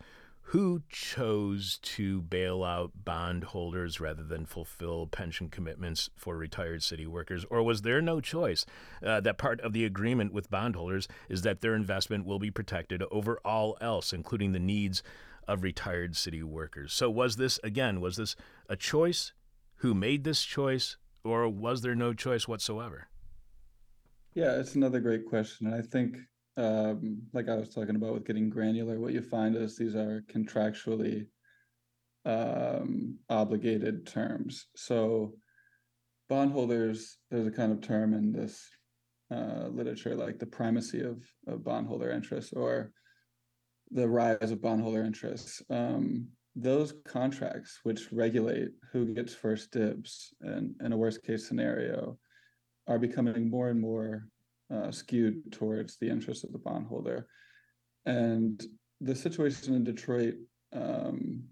[0.49, 7.45] who chose to bail out bondholders rather than fulfill pension commitments for retired city workers?
[7.49, 8.63] Or was there no choice?
[9.03, 13.01] Uh, that part of the agreement with bondholders is that their investment will be protected
[13.09, 15.01] over all else, including the needs
[15.47, 16.93] of retired city workers.
[16.93, 18.35] So, was this, again, was this
[18.69, 19.33] a choice?
[19.77, 20.97] Who made this choice?
[21.23, 23.07] Or was there no choice whatsoever?
[24.35, 25.65] Yeah, it's another great question.
[25.65, 26.17] And I think
[26.57, 30.23] um, like I was talking about with getting granular, what you find is these are
[30.31, 31.27] contractually
[32.25, 34.67] um, obligated terms.
[34.75, 35.33] So
[36.29, 38.67] bondholders, there's a kind of term in this
[39.31, 42.91] uh, literature like the primacy of, of bondholder interests or
[43.91, 45.61] the rise of bondholder interests.
[45.69, 52.17] Um, those contracts which regulate who gets first dibs and in a worst case scenario
[52.87, 54.27] are becoming more and more
[54.73, 57.27] uh, skewed towards the interests of the bondholder.
[58.05, 58.63] And
[59.01, 60.35] the situation in Detroit,
[60.73, 61.43] um,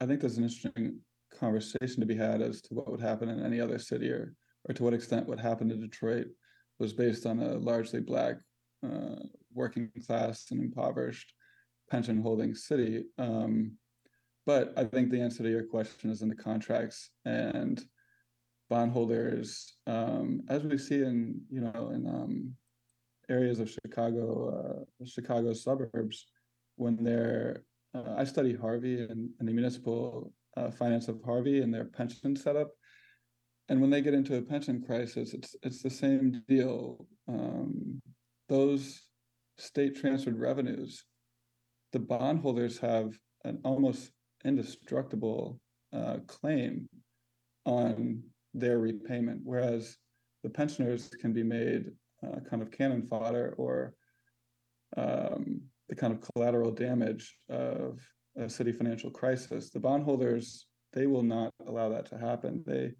[0.00, 1.00] I think there's an interesting
[1.38, 4.34] conversation to be had as to what would happen in any other city or,
[4.68, 6.26] or to what extent what happened in Detroit
[6.78, 8.36] was based on a largely black
[8.84, 9.16] uh,
[9.52, 11.32] working class and impoverished
[11.90, 13.04] pension holding city.
[13.18, 13.72] Um,
[14.46, 17.82] but I think the answer to your question is in the contracts and
[18.74, 22.34] bondholders, um, as we see in you know in um,
[23.36, 24.24] areas of Chicago,
[24.56, 26.26] uh, Chicago suburbs,
[26.82, 27.62] when they're
[27.96, 32.34] uh, I study Harvey and, and the municipal uh, finance of Harvey and their pension
[32.34, 32.70] setup,
[33.68, 37.06] and when they get into a pension crisis, it's it's the same deal.
[37.28, 38.02] Um,
[38.48, 38.82] those
[39.56, 41.04] state transferred revenues,
[41.92, 43.08] the bondholders have
[43.44, 44.10] an almost
[44.44, 45.60] indestructible
[45.92, 46.88] uh, claim
[47.64, 49.96] on their repayment, whereas
[50.42, 51.90] the pensioners can be made
[52.24, 53.94] uh, kind of cannon fodder or
[54.96, 58.00] um, the kind of collateral damage of
[58.36, 59.70] a city financial crisis.
[59.70, 62.62] The bondholders, they will not allow that to happen.
[62.66, 62.92] They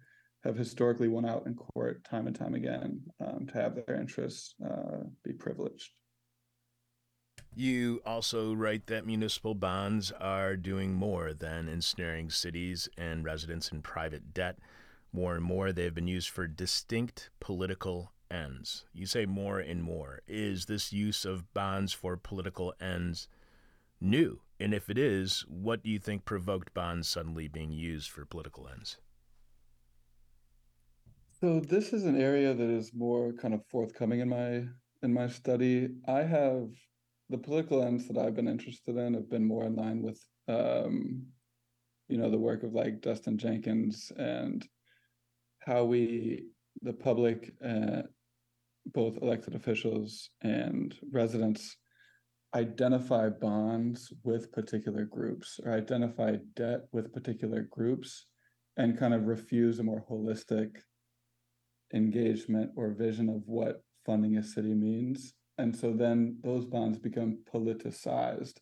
[0.43, 4.53] have historically won out in court time and time again um, to have their interests
[4.63, 5.91] uh, be privileged.
[7.55, 13.81] You also write that municipal bonds are doing more than ensnaring cities and residents in
[13.81, 14.57] private debt.
[15.15, 18.83] More and more, they have been used for distinct political ends.
[18.91, 20.19] You say more and more.
[20.27, 23.29] Is this use of bonds for political ends
[24.01, 24.41] new?
[24.59, 28.67] And if it is, what do you think provoked bonds suddenly being used for political
[28.67, 28.97] ends?
[31.39, 34.65] So this is an area that is more kind of forthcoming in my
[35.01, 35.91] in my study.
[36.09, 36.67] I have
[37.29, 41.27] the political ends that I've been interested in have been more in line with um,
[42.09, 44.67] you know the work of like Destin Jenkins and
[45.65, 46.45] how we
[46.81, 48.03] the public uh,
[48.93, 51.77] both elected officials and residents
[52.55, 58.27] identify bonds with particular groups or identify debt with particular groups
[58.77, 60.69] and kind of refuse a more holistic
[61.93, 65.33] engagement or vision of what funding a city means.
[65.57, 68.57] And so then those bonds become politicized.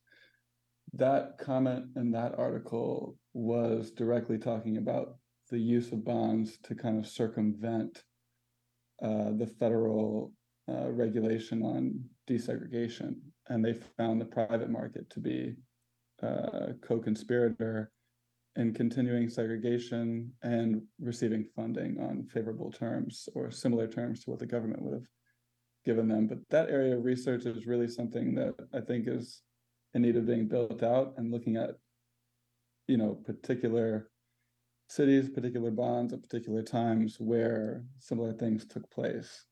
[0.94, 5.18] That comment in that article was directly talking about
[5.50, 8.04] the use of bonds to kind of circumvent
[9.02, 10.32] uh, the federal
[10.70, 13.16] uh, regulation on desegregation,
[13.50, 15.56] and they found the private market to be
[16.22, 17.92] a uh, co-conspirator
[18.56, 24.46] in continuing segregation and receiving funding on favorable terms or similar terms to what the
[24.46, 25.08] government would have
[25.86, 26.28] given them.
[26.28, 29.42] But that area of research is really something that I think is
[29.94, 31.72] in need of being built out and looking at,
[32.88, 34.10] you know, particular
[34.94, 39.46] cities, particular bonds at particular times where similar things took place.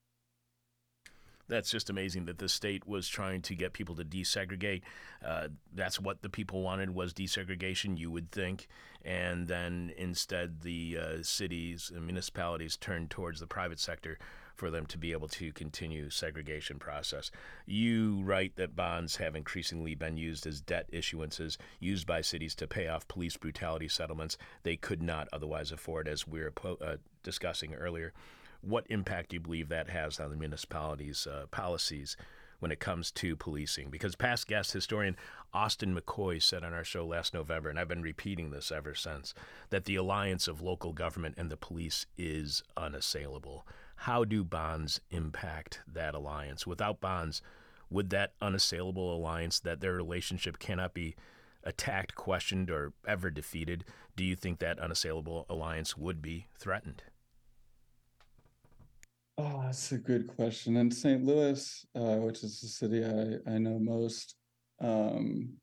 [1.47, 4.83] That's just amazing that the state was trying to get people to desegregate.
[5.25, 8.67] Uh, that's what the people wanted was desegregation, you would think,
[9.03, 14.17] and then instead the uh, cities and municipalities turned towards the private sector
[14.61, 17.31] for them to be able to continue segregation process.
[17.65, 22.67] You write that bonds have increasingly been used as debt issuances used by cities to
[22.67, 27.73] pay off police brutality settlements they could not otherwise afford, as we were uh, discussing
[27.73, 28.13] earlier.
[28.61, 32.15] What impact do you believe that has on the municipalities' uh, policies
[32.59, 33.89] when it comes to policing?
[33.89, 35.17] Because past guest historian
[35.55, 39.33] Austin McCoy said on our show last November, and I've been repeating this ever since,
[39.71, 43.65] that the alliance of local government and the police is unassailable.
[44.05, 46.65] How do bonds impact that alliance?
[46.65, 47.43] Without bonds,
[47.87, 51.15] would that unassailable alliance, that their relationship cannot be
[51.63, 53.85] attacked, questioned, or ever defeated,
[54.15, 57.03] do you think that unassailable alliance would be threatened?
[59.37, 60.77] Oh, that's a good question.
[60.77, 61.23] In St.
[61.23, 64.35] Louis, uh, which is the city I, I know most,
[64.79, 65.57] um,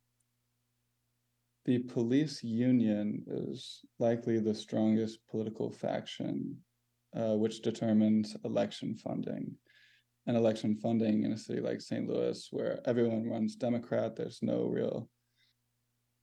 [1.64, 6.58] the police union is likely the strongest political faction,
[7.16, 9.54] uh, which determines election funding.
[10.26, 12.06] And election funding in a city like St.
[12.06, 15.08] Louis, where everyone runs Democrat, there's no real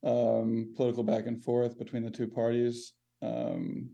[0.05, 2.93] um, political back and forth between the two parties.
[3.23, 3.89] Um,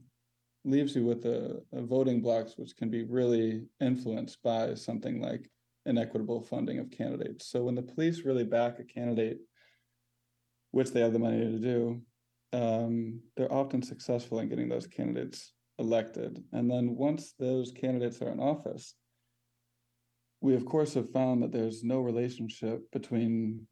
[0.64, 5.50] leaves you with a, voting blocks which can be really influenced by something like
[5.86, 7.48] inequitable funding of candidates.
[7.48, 9.40] So when the police really back a candidate,
[10.72, 12.02] which they have the money to do,
[12.54, 16.42] um, they're often successful in getting those candidates elected.
[16.54, 18.96] And then once those candidates are in office,
[20.40, 23.68] we of course have found that there's no relationship between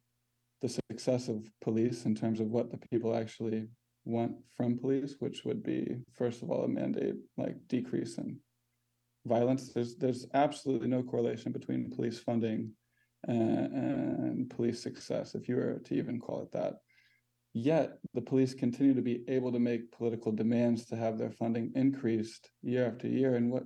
[0.60, 3.68] the success of police in terms of what the people actually
[4.04, 8.38] want from police, which would be first of all a mandate like decrease in
[9.26, 9.72] violence.
[9.72, 12.72] There's there's absolutely no correlation between police funding
[13.26, 13.72] and,
[14.28, 16.74] and police success, if you were to even call it that.
[17.52, 21.72] Yet the police continue to be able to make political demands to have their funding
[21.74, 23.34] increased year after year.
[23.34, 23.64] And what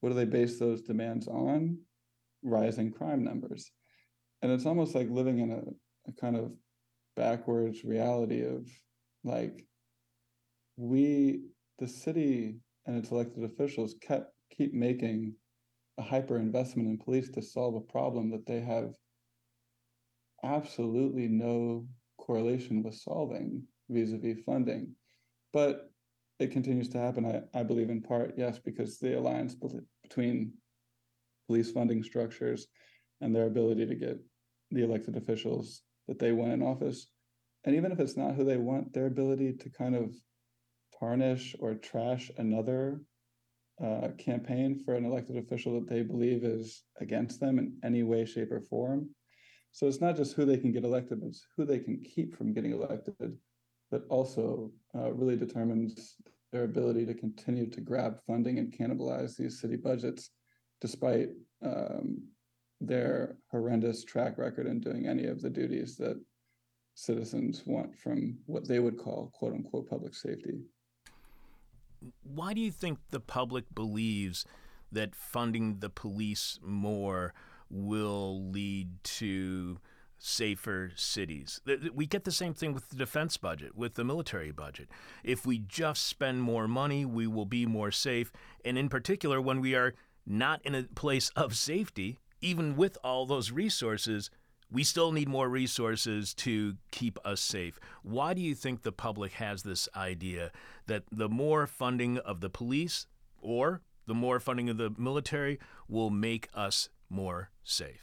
[0.00, 1.78] what do they base those demands on?
[2.42, 3.70] Rising crime numbers.
[4.42, 5.62] And it's almost like living in a,
[6.08, 6.52] a kind of
[7.16, 8.68] backwards reality of
[9.24, 9.66] like
[10.76, 11.40] we
[11.78, 15.34] the city and its elected officials kept keep making
[15.98, 18.94] a hyper investment in police to solve a problem that they have
[20.44, 21.86] absolutely no
[22.26, 24.92] correlation with solving vis-a-vis funding
[25.52, 25.90] but
[26.38, 29.54] it continues to happen i, I believe in part yes because the alliance
[30.02, 30.52] between
[31.46, 32.66] police funding structures
[33.20, 34.18] and their ability to get
[34.70, 37.06] the elected officials that they want in office
[37.64, 40.14] and even if it's not who they want their ability to kind of
[40.98, 43.00] tarnish or trash another
[43.84, 48.24] uh, campaign for an elected official that they believe is against them in any way,
[48.24, 49.10] shape, or form.
[49.76, 52.54] So it's not just who they can get elected, it's who they can keep from
[52.54, 53.36] getting elected
[53.90, 56.14] that also uh, really determines
[56.50, 60.30] their ability to continue to grab funding and cannibalize these city budgets,
[60.80, 61.28] despite
[61.62, 62.22] um,
[62.80, 66.18] their horrendous track record in doing any of the duties that
[66.94, 70.54] citizens want from what they would call quote unquote public safety.
[72.22, 74.46] Why do you think the public believes
[74.90, 77.34] that funding the police more
[77.70, 79.78] will lead to
[80.18, 81.60] safer cities.
[81.94, 84.88] We get the same thing with the defense budget, with the military budget.
[85.22, 88.32] If we just spend more money, we will be more safe.
[88.64, 89.94] And in particular, when we are
[90.26, 94.30] not in a place of safety, even with all those resources,
[94.70, 97.78] we still need more resources to keep us safe.
[98.02, 100.50] Why do you think the public has this idea
[100.86, 103.06] that the more funding of the police
[103.40, 108.02] or the more funding of the military will make us more safe?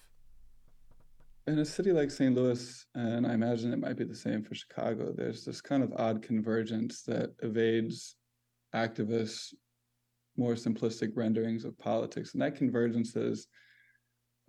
[1.45, 2.33] In a city like St.
[2.33, 5.91] Louis, and I imagine it might be the same for Chicago, there's this kind of
[5.97, 8.15] odd convergence that evades
[8.73, 9.53] activists'
[10.37, 12.33] more simplistic renderings of politics.
[12.33, 13.47] And that convergence is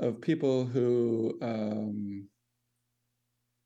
[0.01, 2.29] of people who um,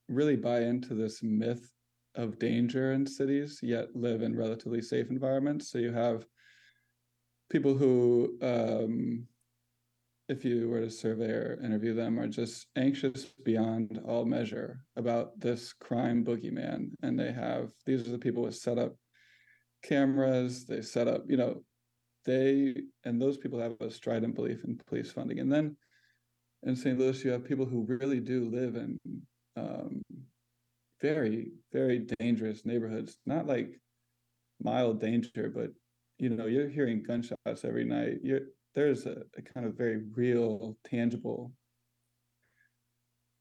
[0.09, 1.71] really buy into this myth
[2.15, 5.71] of danger in cities, yet live in relatively safe environments.
[5.71, 6.27] So you have
[7.51, 9.27] people who, um,
[10.29, 15.39] if you were to survey or interview them, are just anxious beyond all measure about
[15.41, 16.91] this crime boogeyman.
[17.03, 18.95] And they have, these are the people with set up
[19.83, 21.63] cameras, they set up, you know,
[22.27, 22.75] they,
[23.05, 25.39] and those people have a strident belief in police funding.
[25.39, 25.77] And then
[26.63, 26.99] in St.
[26.99, 28.99] Louis, you have people who really do live in
[29.57, 30.03] um,
[31.01, 33.17] very, very dangerous neighborhoods.
[33.25, 33.81] Not like
[34.63, 35.71] mild danger, but
[36.19, 38.19] you know, you're hearing gunshots every night.
[38.23, 38.49] You're
[38.79, 41.51] there's a, a kind of very real, tangible,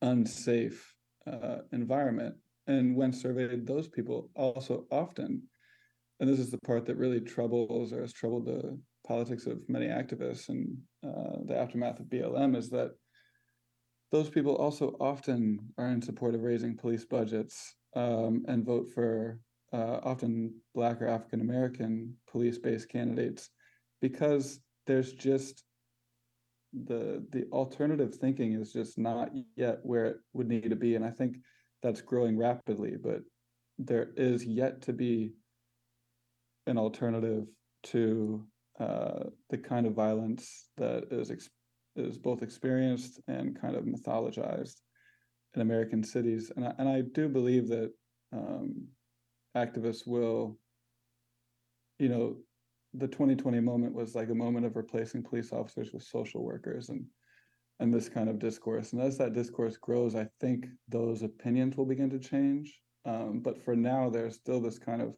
[0.01, 0.95] unsafe
[1.31, 2.33] uh, environment.
[2.65, 5.43] And when surveyed, those people also often,
[6.19, 9.85] and this is the part that really troubles or has troubled the politics of many
[9.85, 10.75] activists and
[11.05, 12.93] uh, the aftermath of BLM is that
[14.11, 19.39] those people also often are in support of raising police budgets um, and vote for
[19.71, 23.51] uh, often Black or African American police based candidates
[24.01, 25.63] because there's just
[26.73, 30.95] the the alternative thinking is just not yet where it would need to be.
[30.95, 31.37] And i think
[31.83, 33.21] that's growing rapidly but
[33.77, 35.33] there is yet to be
[36.65, 37.45] an alternative
[37.83, 38.45] to
[38.79, 41.49] uh, the kind of violence that is ex-
[41.95, 44.75] is both experienced and kind of mythologized
[45.55, 47.91] in American cities, and I, and I do believe that
[48.33, 48.87] um,
[49.55, 50.59] activists will,
[51.97, 52.37] you know,
[52.97, 57.05] the 2020 moment was like a moment of replacing police officers with social workers and
[57.79, 58.93] and this kind of discourse.
[58.93, 62.81] And as that discourse grows, I think those opinions will begin to change.
[63.05, 65.13] Um, but for now, there's still this kind of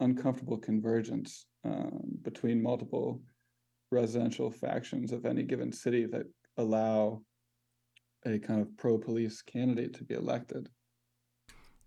[0.00, 3.22] uncomfortable convergence um, between multiple
[3.90, 6.26] residential factions of any given city that
[6.58, 7.22] allow
[8.26, 10.68] a kind of pro police candidate to be elected.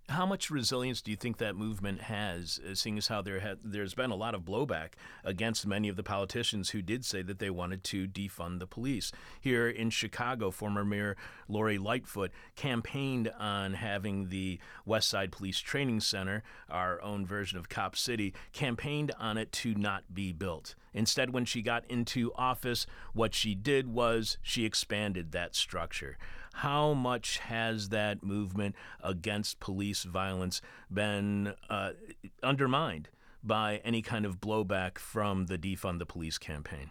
[0.10, 3.60] How much resilience do you think that movement has, uh, seeing as how there had,
[3.62, 4.92] there's been a lot of blowback
[5.26, 9.12] against many of the politicians who did say that they wanted to defund the police?
[9.42, 11.18] Here in Chicago, former Mayor
[11.50, 17.68] Lori Lightfoot campaigned on having the West Side Police Training Center, our own version of
[17.68, 20.76] Cop City, campaigned on it to not be built.
[20.98, 26.18] Instead, when she got into office, what she did was she expanded that structure.
[26.56, 30.60] How much has that movement against police violence
[30.92, 31.92] been uh,
[32.42, 33.10] undermined
[33.44, 36.90] by any kind of blowback from the Defund the Police campaign?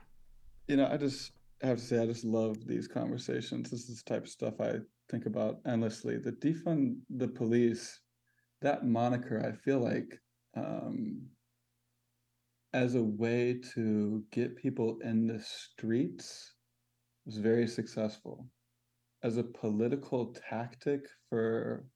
[0.69, 1.33] You know, I just
[1.63, 3.71] have to say, I just love these conversations.
[3.71, 4.75] This is the type of stuff I
[5.11, 6.19] think about endlessly.
[6.19, 8.01] The defund the police,
[8.63, 10.21] that moniker, I feel like
[10.57, 11.23] um,
[12.77, 16.53] as a way to get people in the streets
[17.24, 18.47] was very successful.
[19.22, 21.01] As a political tactic
[21.31, 21.87] for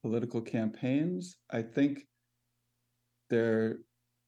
[0.00, 2.06] political campaigns, I think
[3.28, 3.80] there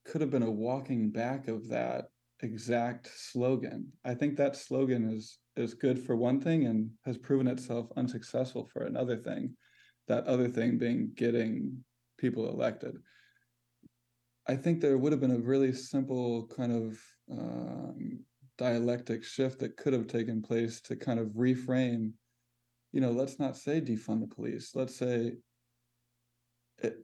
[0.04, 2.08] could have been a walking back of that
[2.42, 3.90] exact slogan.
[4.04, 8.68] I think that slogan is is good for one thing and has proven itself unsuccessful
[8.70, 9.56] for another thing.
[10.06, 11.82] That other thing being getting
[12.18, 12.96] people elected.
[14.46, 16.98] I think there would have been a really simple kind of
[17.30, 18.20] um,
[18.58, 22.12] dialectic shift that could have taken place to kind of reframe,
[22.92, 24.72] you know, let's not say defund the police.
[24.74, 25.34] Let's say
[26.78, 26.98] it,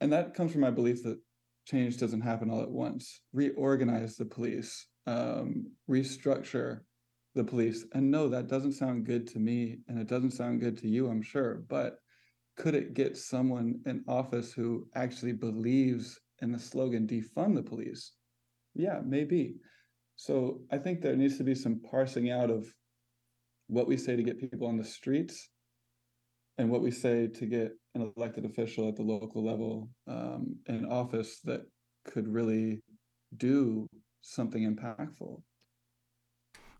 [0.00, 1.18] and that comes from my belief that
[1.66, 3.20] change doesn't happen all at once.
[3.32, 6.80] Reorganize the police, um, restructure
[7.34, 7.84] the police.
[7.92, 11.08] And no, that doesn't sound good to me, and it doesn't sound good to you,
[11.08, 11.62] I'm sure.
[11.68, 11.98] But
[12.56, 18.12] could it get someone in office who actually believes and the slogan defund the police.
[18.74, 19.56] Yeah maybe.
[20.16, 22.66] So i think there needs to be some parsing out of
[23.68, 25.48] what we say to get people on the streets
[26.58, 30.84] and what we say to get an elected official at the local level um, in
[30.84, 31.62] office that
[32.04, 32.82] could really
[33.36, 33.88] do
[34.20, 35.40] something impactful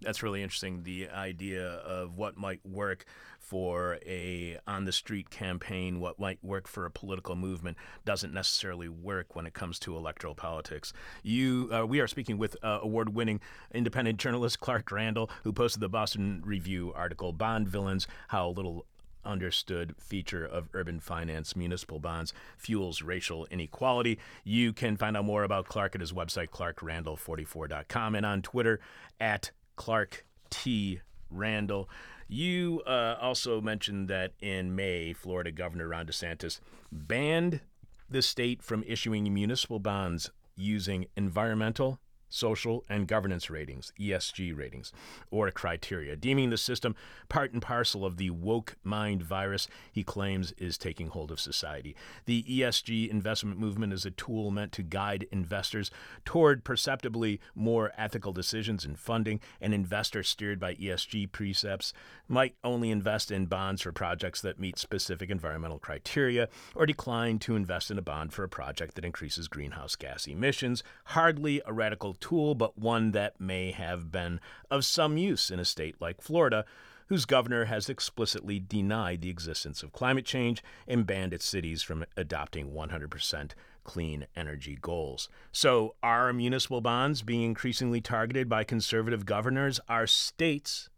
[0.02, 0.82] that's really interesting.
[0.82, 3.04] The idea of what might work
[3.38, 8.88] for a on the street campaign, what might work for a political movement, doesn't necessarily
[8.88, 10.92] work when it comes to electoral politics.
[11.22, 13.40] You, uh, we are speaking with uh, award-winning
[13.74, 18.86] independent journalist Clark Randall, who posted the Boston Review article "Bond Villains: How Little."
[19.24, 24.18] understood feature of urban finance municipal bonds fuels racial inequality.
[24.44, 28.80] You can find out more about Clark at his website, clarkrandall44.com, and on Twitter
[29.20, 29.50] at
[29.82, 31.00] Clark T.
[31.28, 31.90] Randall.
[32.28, 36.60] You uh, also mentioned that in May, Florida Governor Ron DeSantis
[36.92, 37.62] banned
[38.08, 41.98] the state from issuing municipal bonds using environmental,
[42.32, 44.92] social, and governance ratings, ESG ratings,
[45.30, 46.94] or criteria, deeming the system
[47.28, 51.94] part and parcel of the woke mind virus he claims is taking hold of society.
[52.26, 55.90] The ESG investment movement is a tool meant to guide investors
[56.24, 59.40] toward perceptibly more ethical decisions in funding.
[59.60, 61.92] An investor steered by ESG precepts
[62.28, 67.56] might only invest in bonds for projects that meet specific environmental criteria or decline to
[67.56, 70.82] invest in a bond for a project that increases greenhouse gas emissions.
[71.06, 75.64] Hardly a radical tool, but one that may have been of some use in a
[75.64, 76.64] state like Florida,
[77.08, 82.06] whose governor has explicitly denied the existence of climate change and banned its cities from
[82.16, 83.50] adopting 100%
[83.84, 85.28] clean energy goals.
[85.50, 89.80] So, are municipal bonds being increasingly targeted by conservative governors?
[89.88, 90.88] Are states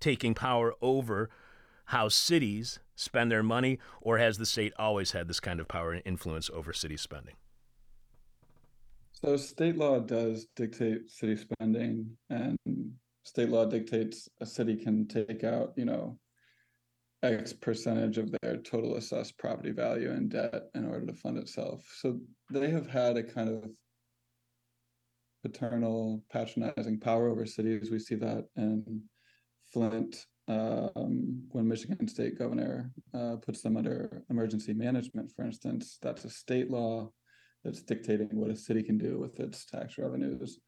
[0.00, 1.30] taking power over
[1.86, 5.92] how cities spend their money, or has the state always had this kind of power
[5.92, 7.34] and influence over city spending?
[9.24, 12.56] So state law does dictate city spending and
[13.24, 16.18] state law dictates a city can take out, you know,
[17.22, 21.84] X percentage of their total assessed property value in debt in order to fund itself.
[21.98, 22.18] So
[22.50, 23.70] they have had a kind of
[25.42, 27.90] paternal, patronizing power over cities.
[27.90, 29.02] We see that in
[29.70, 35.98] Flint um, when Michigan State Governor uh, puts them under emergency management, for instance.
[36.00, 37.10] That's a state law
[37.64, 40.58] that's dictating what a city can do with its tax revenues,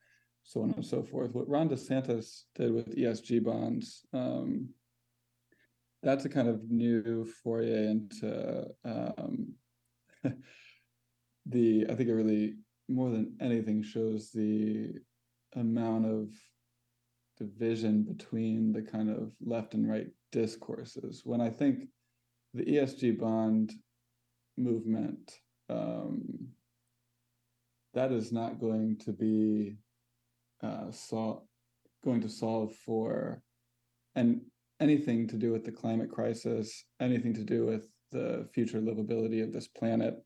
[0.43, 1.35] so on and so forth.
[1.35, 4.69] What Ron DeSantis did with ESG bonds, um,
[6.03, 9.55] that's a kind of new foray into um,
[11.47, 12.57] the, I think it really,
[12.89, 14.95] more than anything, shows the
[15.55, 16.29] amount of
[17.39, 21.23] division between the kind of left and right discourses.
[21.25, 21.85] When I think
[22.55, 23.73] the ESG bond
[24.57, 25.33] movement,
[25.71, 26.21] um,
[27.95, 29.77] that is not going to be
[30.63, 31.49] uh, sol-
[32.05, 33.43] going to solve for
[34.15, 34.41] and
[34.81, 39.53] anything to do with the climate crisis, anything to do with the future livability of
[39.53, 40.17] this planet.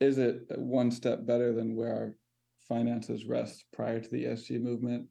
[0.00, 2.14] Is it one step better than where our
[2.68, 5.06] finances rest prior to the ESG movement?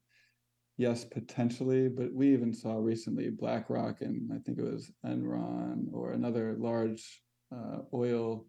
[0.78, 6.12] Yes, potentially, but we even saw recently BlackRock and I think it was Enron or
[6.12, 7.22] another large
[7.54, 8.46] uh, oil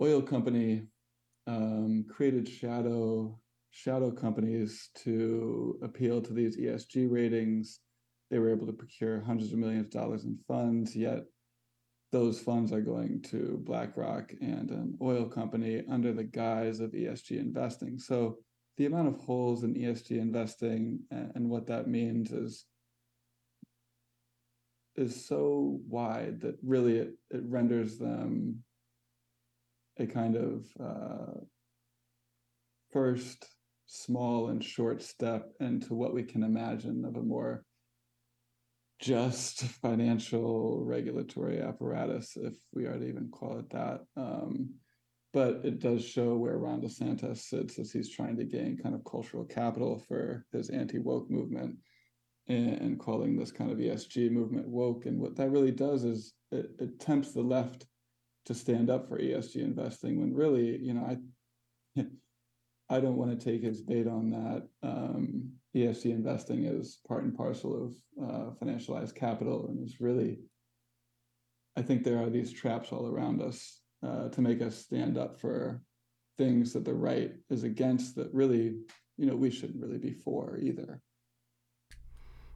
[0.00, 0.82] oil company
[1.46, 3.38] um, created shadow
[3.70, 7.80] shadow companies to appeal to these ESG ratings.
[8.30, 11.24] They were able to procure hundreds of millions of dollars in funds, yet
[12.12, 17.32] those funds are going to BlackRock and an oil company under the guise of ESG
[17.40, 17.98] investing.
[17.98, 18.38] So
[18.76, 22.66] the amount of holes in ESG investing and, what that means is
[24.96, 28.62] is so wide that really it, it renders them
[29.98, 31.40] a kind of uh,
[32.92, 33.46] first
[33.86, 37.64] small and short step into what we can imagine of a more
[39.00, 44.00] just financial regulatory apparatus, if we are to even call it that.
[44.16, 44.70] Um,
[45.32, 49.04] but it does show where Ron DeSantis sits as he's trying to gain kind of
[49.04, 51.76] cultural capital for his anti woke movement
[52.46, 55.06] and, and, calling this kind of ESG movement woke.
[55.06, 57.84] And what that really does is it, it tempts the left
[58.46, 61.18] to stand up for ESG investing when really, you know, I
[62.90, 64.68] I don't want to take his bait on that.
[64.82, 70.40] Um, ESG investing is part and parcel of uh, financialized capital, and is really,
[71.76, 75.40] I think there are these traps all around us uh, to make us stand up
[75.40, 75.82] for
[76.36, 78.76] things that the right is against that really,
[79.16, 81.00] you know, we shouldn't really be for either.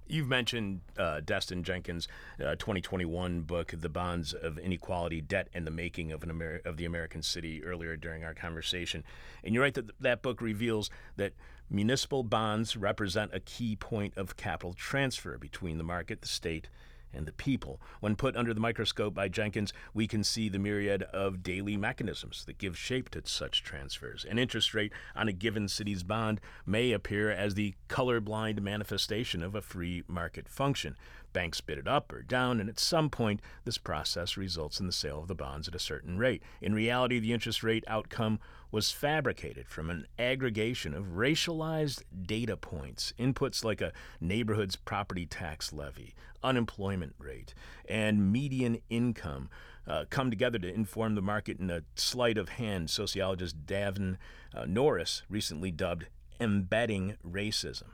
[0.09, 2.09] You've mentioned uh, Destin Jenkins'
[2.41, 6.77] uh, 2021 book, "The Bonds of Inequality: Debt and the Making of an Amer- of
[6.79, 9.05] the American City" earlier during our conversation,
[9.45, 11.35] and you're right that that book reveals that
[11.71, 16.69] municipal bonds represent a key point of capital transfer between the market, the state,
[17.13, 17.81] and the people.
[18.01, 22.45] When put under the microscope by Jenkins, we can see the myriad of daily mechanisms
[22.47, 24.25] that give shape to such transfers.
[24.29, 29.55] An interest rate on a given city's bond may appear as the colorblind manifestation of
[29.55, 30.97] a free market function.
[31.33, 34.93] Banks bid it up or down, and at some point, this process results in the
[34.93, 36.43] sale of the bonds at a certain rate.
[36.61, 43.13] In reality, the interest rate outcome was fabricated from an aggregation of racialized data points,
[43.19, 47.55] inputs like a neighborhood's property tax levy, unemployment rate,
[47.89, 49.49] and median income.
[49.87, 54.19] Uh, come together to inform the market in a sleight of hand, sociologist Davin
[54.55, 56.07] uh, Norris recently dubbed
[56.39, 57.89] embedding racism.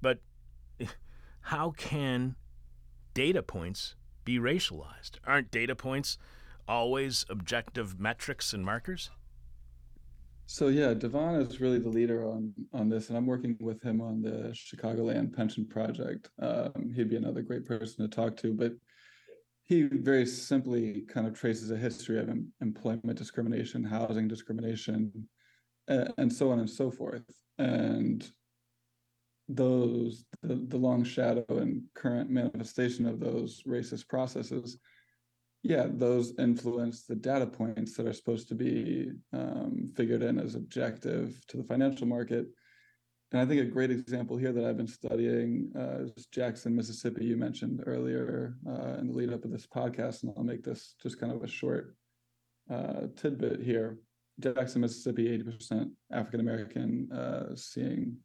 [0.00, 0.20] But
[1.42, 2.36] how can
[3.14, 3.94] data points
[4.24, 5.18] be racialized?
[5.26, 6.18] Aren't data points
[6.68, 9.10] always objective metrics and markers?
[10.46, 14.02] So yeah, Davin is really the leader on on this, and I'm working with him
[14.02, 16.28] on the Chicagoland Pension Project.
[16.40, 18.72] Um, he'd be another great person to talk to, but
[19.64, 25.26] he very simply kind of traces a history of em- employment discrimination, housing discrimination,
[25.88, 27.24] and so on and so forth.
[27.58, 28.30] And
[29.48, 34.78] those the, the long shadow and current manifestation of those racist processes
[35.64, 40.54] yeah, those influence the data points that are supposed to be um, figured in as
[40.54, 42.46] objective to the financial market.
[43.32, 47.24] And I think a great example here that I've been studying uh, is Jackson, Mississippi,
[47.24, 50.22] you mentioned earlier uh, in the lead up of this podcast.
[50.22, 51.96] And I'll make this just kind of a short
[52.70, 53.96] uh, tidbit here.
[54.40, 58.18] Jackson, Mississippi, 80% African American, uh, seeing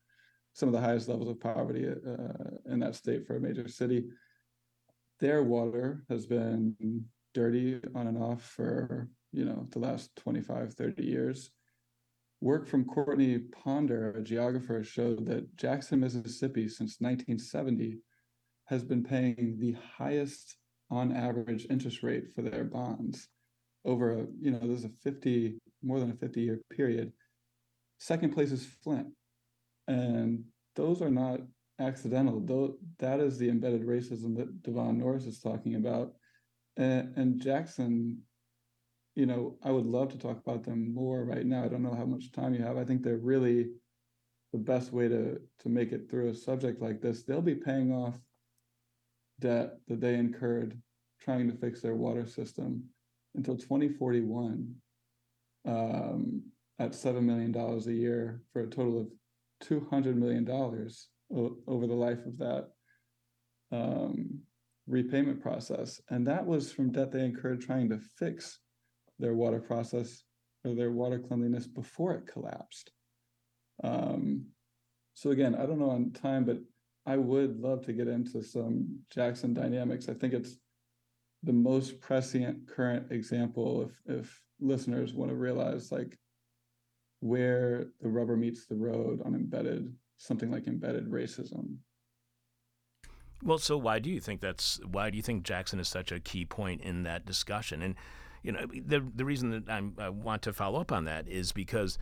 [0.59, 4.05] some of the highest levels of poverty uh, in that state for a major city.
[5.19, 6.75] Their water has been
[7.33, 11.51] dirty on and off for you know the last 25 30 years
[12.41, 17.99] Work from Courtney Ponder, a geographer, showed that Jackson, Mississippi, since 1970,
[18.65, 20.55] has been paying the highest
[20.89, 23.27] on average interest rate for their bonds
[23.83, 27.11] over a, you know, there's a 50, more than a 50 year period.
[27.97, 29.07] Second place is Flint.
[29.89, 31.41] And those are not
[31.79, 32.39] accidental.
[32.39, 36.13] Though that is the embedded racism that Davin Norris is talking about.
[36.77, 38.19] And, and Jackson,
[39.15, 41.65] you know, I would love to talk about them more right now.
[41.65, 42.77] I don't know how much time you have.
[42.77, 43.71] I think they're really
[44.53, 47.23] the best way to to make it through a subject like this.
[47.23, 48.17] They'll be paying off
[49.39, 50.79] debt that they incurred
[51.21, 52.83] trying to fix their water system
[53.35, 54.73] until 2041
[55.67, 56.43] um,
[56.79, 59.07] at $7 million a year for a total of
[59.63, 62.69] $200 million o- over the life of that
[63.71, 64.39] um,
[64.87, 66.01] repayment process.
[66.09, 68.59] And that was from debt they incurred trying to fix
[69.19, 70.23] their water process
[70.65, 72.91] or their water cleanliness before it collapsed.
[73.83, 74.45] Um,
[75.13, 76.59] so again, I don't know on time, but
[77.05, 80.09] I would love to get into some Jackson dynamics.
[80.09, 80.57] I think it's
[81.43, 86.17] the most prescient current example if if listeners want to realize like
[87.19, 91.77] where the rubber meets the road on embedded something like embedded racism.
[93.41, 96.19] Well, so why do you think that's why do you think Jackson is such a
[96.19, 97.81] key point in that discussion?
[97.81, 97.95] And
[98.43, 101.51] you know, the the reason that I'm, I want to follow up on that is
[101.51, 101.97] because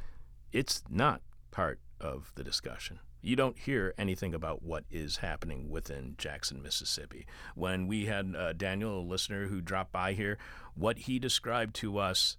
[0.52, 3.00] it's not part of the discussion.
[3.22, 7.26] You don't hear anything about what is happening within Jackson, Mississippi.
[7.56, 10.38] When we had uh, Daniel, a listener who dropped by here,
[10.76, 12.38] what he described to us,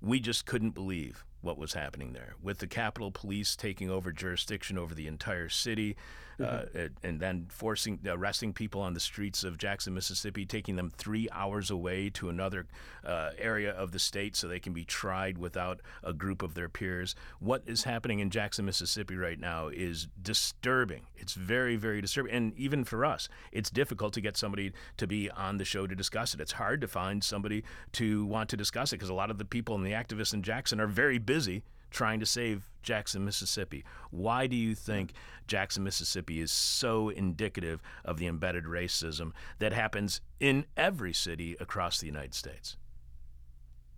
[0.00, 4.78] we just couldn't believe what was happening there with the Capitol Police taking over jurisdiction
[4.78, 5.96] over the entire city,
[6.42, 6.62] uh,
[7.02, 11.70] and then forcing arresting people on the streets of Jackson, Mississippi, taking them three hours
[11.70, 12.66] away to another
[13.04, 16.68] uh, area of the state so they can be tried without a group of their
[16.68, 17.14] peers.
[17.40, 21.02] What is happening in Jackson, Mississippi right now is disturbing.
[21.16, 25.30] It's very, very disturbing, and even for us, it's difficult to get somebody to be
[25.30, 26.40] on the show to discuss it.
[26.40, 29.44] It's hard to find somebody to want to discuss it because a lot of the
[29.44, 31.62] people and the activists in Jackson are very busy
[31.92, 33.84] trying to save Jackson, Mississippi.
[34.10, 35.12] Why do you think
[35.46, 42.00] Jackson, Mississippi is so indicative of the embedded racism that happens in every city across
[42.00, 42.76] the United States?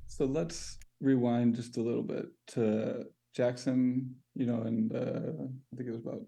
[0.08, 5.88] So let's rewind just a little bit to Jackson, you know, and uh, I think
[5.88, 6.20] it was about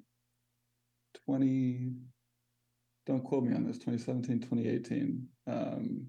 [1.27, 1.93] 20,
[3.07, 5.29] don't quote me on this, 2017, 2018.
[5.49, 6.07] Um,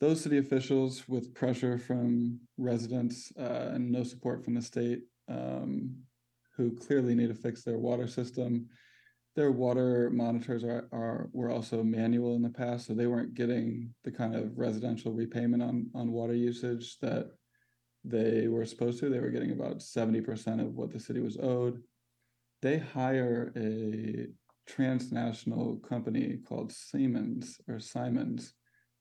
[0.00, 5.94] those city officials with pressure from residents uh, and no support from the state um,
[6.56, 8.66] who clearly need to fix their water system.
[9.36, 13.94] Their water monitors are, are were also manual in the past so they weren't getting
[14.02, 17.30] the kind of residential repayment on on water usage that
[18.02, 19.08] they were supposed to.
[19.08, 21.82] They were getting about 70% of what the city was owed.
[22.62, 24.28] They hire a
[24.66, 28.54] transnational company called siemens or simons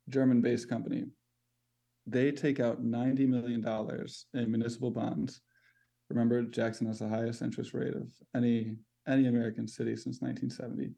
[0.09, 1.05] German based company.
[2.05, 3.65] They take out $90 million
[4.33, 5.41] in municipal bonds.
[6.09, 10.91] Remember, Jackson has the highest interest rate of any, any American city since 1970.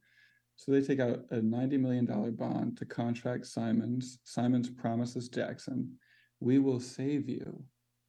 [0.55, 2.05] So they take out a $90 million
[2.35, 4.19] bond to contract Siemens.
[4.23, 5.97] Siemens promises Jackson,
[6.39, 7.63] we will save you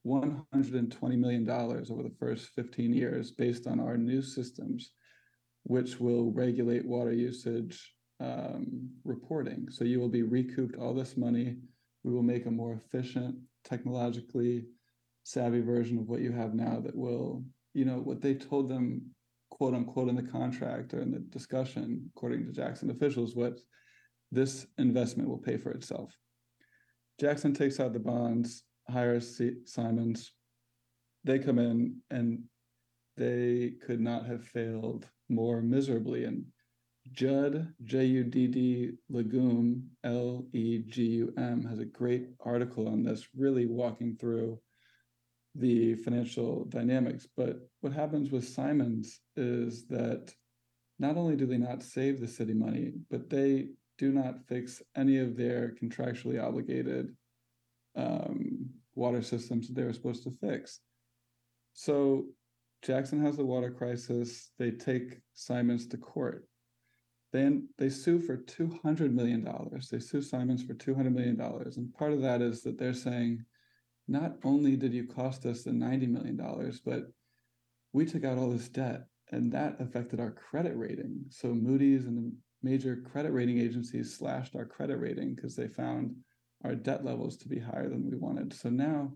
[0.07, 4.93] $120 million over the first 15 years based on our new systems,
[5.65, 9.69] which will regulate water usage um, reporting.
[9.71, 11.57] So you will be recouped all this money.
[12.05, 14.65] We will make a more efficient, technologically
[15.25, 17.45] savvy version of what you have now that will,
[17.75, 19.03] you know, what they told them,
[19.51, 23.59] quote unquote, in the contract or in the discussion, according to Jackson officials, what
[24.31, 26.17] this investment will pay for itself.
[27.21, 30.33] Jackson takes out the bonds, hires Siemens.
[31.25, 32.43] They come in and
[33.17, 36.25] they could not have failed more miserably.
[36.25, 36.45] And
[37.13, 42.89] Judd, J U D D Legum, L E G U M, has a great article
[42.89, 44.59] on this, really walking through
[45.55, 47.27] the financial dynamics.
[47.37, 50.33] But what happens with Siemens is that
[50.99, 55.19] not only do they not save the city money, but they do not fix any
[55.19, 57.15] of their contractually obligated
[57.97, 60.81] um, water systems that they were supposed to fix.
[61.75, 62.27] So
[62.83, 64.51] Jackson has the water crisis.
[64.59, 66.47] They take Siemens to court
[67.33, 69.47] then they sue for $200 million.
[69.91, 71.41] They sue Siemens for $200 million.
[71.41, 73.45] And part of that is that they're saying,
[74.07, 77.05] not only did you cost us the $90 million, but
[77.93, 81.25] we took out all this debt and that affected our credit rating.
[81.31, 86.15] So Moody's and the major credit rating agencies slashed our credit rating because they found
[86.65, 88.53] our debt levels to be higher than we wanted.
[88.53, 89.13] So now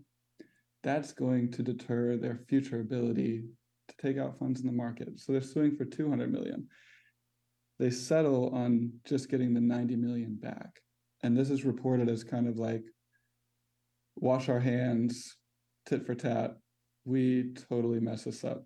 [0.83, 3.43] that's going to deter their future ability
[3.87, 5.19] to take out funds in the market.
[5.19, 6.67] So they're suing for 200 million.
[7.79, 10.81] They settle on just getting the 90 million back.
[11.23, 12.83] And this is reported as kind of like
[14.15, 15.37] wash our hands,
[15.85, 16.57] tit for tat.
[17.05, 18.65] We totally mess this up.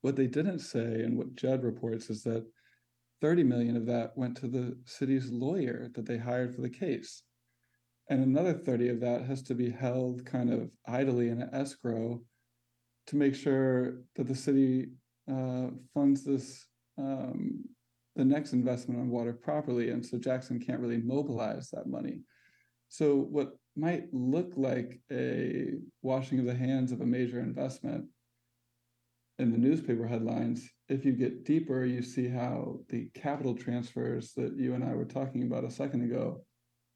[0.00, 2.44] What they didn't say, and what Judd reports, is that
[3.20, 7.22] 30 million of that went to the city's lawyer that they hired for the case.
[8.10, 12.20] And another 30 of that has to be held kind of idly in an escrow
[13.06, 14.88] to make sure that the city
[15.30, 16.66] uh, funds this
[16.98, 17.64] um,
[18.16, 19.90] the next investment on water properly.
[19.90, 22.20] And so Jackson can't really mobilize that money.
[22.88, 28.06] So what might look like a washing of the hands of a major investment
[29.38, 34.56] in the newspaper headlines, if you get deeper, you see how the capital transfers that
[34.56, 36.44] you and I were talking about a second ago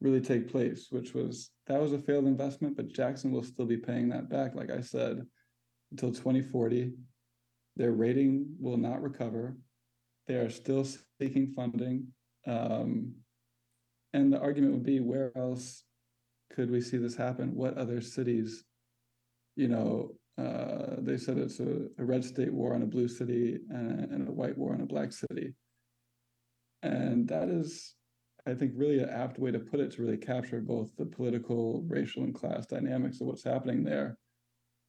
[0.00, 3.76] really take place, which was that was a failed investment, but Jackson will still be
[3.76, 5.26] paying that back, like I said,
[5.90, 6.92] until 2040.
[7.76, 9.56] Their rating will not recover.
[10.28, 10.86] They are still
[11.20, 12.08] seeking funding.
[12.46, 13.14] Um,
[14.12, 15.84] and the argument would be where else
[16.54, 17.54] could we see this happen?
[17.54, 18.64] What other cities,
[19.56, 23.58] you know, uh, they said it's a, a, red state war on a blue city
[23.70, 25.52] and, and, a white war on a black city.
[26.82, 27.96] And that is,
[28.46, 31.82] I think, really an apt way to put it to really capture both the political,
[31.88, 34.16] racial, and class dynamics of what's happening there.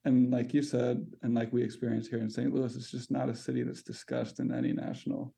[0.05, 2.53] And like you said, and like we experience here in St.
[2.53, 5.33] Louis, it's just not a city that's discussed in any national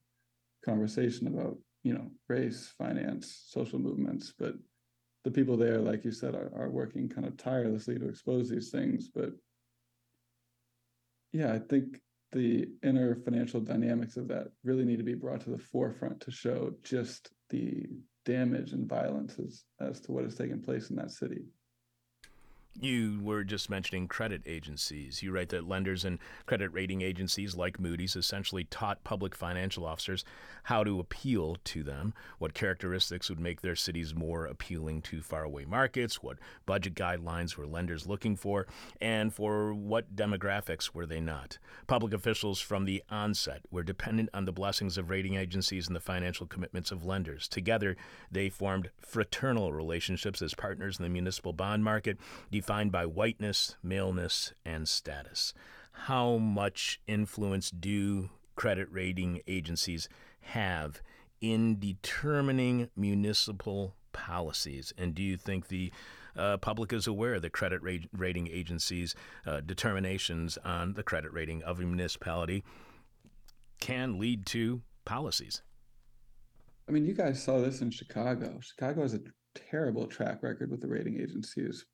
[0.64, 4.34] conversation about, you know, race, finance, social movements.
[4.38, 4.56] But
[5.24, 8.70] the people there, like you said, are, are working kind of tirelessly to expose these
[8.70, 9.10] things.
[9.14, 9.32] But
[11.34, 12.00] yeah, I think
[12.32, 16.32] the inner financial dynamics of that really need to be brought to the forefront to
[16.32, 17.86] show just the
[18.26, 21.44] damage and violence as, as to what has taken place in that city.
[22.80, 25.22] You were just mentioning credit agencies.
[25.22, 30.24] You write that lenders and credit rating agencies like Moody's essentially taught public financial officers
[30.64, 35.66] how to appeal to them, what characteristics would make their cities more appealing to faraway
[35.66, 38.68] markets, what budget guidelines were lenders looking for,
[39.02, 41.58] and for what demographics were they not.
[41.88, 46.00] Public officials from the onset were dependent on the blessings of rating agencies and the
[46.00, 47.50] financial commitments of lenders.
[47.50, 47.98] Together,
[48.32, 52.18] they formed fraternal relationships as partners in the municipal bond market
[52.62, 55.52] defined by whiteness, maleness, and status.
[56.06, 60.08] How much influence do credit rating agencies
[60.42, 61.02] have
[61.42, 64.94] in determining municipal policies?
[64.96, 65.92] And do you think the
[66.36, 69.16] uh, public is aware the credit ra- rating agencies'
[69.48, 72.64] uh, determinations on the credit rating of a municipality
[73.80, 75.64] can lead to policies?
[76.88, 78.60] I mean, you guys saw this in Chicago.
[78.62, 79.22] Chicago has a
[79.56, 81.86] terrible track record with the rating agencies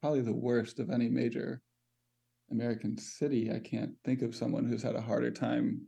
[0.00, 1.60] probably the worst of any major
[2.50, 3.50] American city.
[3.52, 5.80] I can't think of someone who's had a harder time,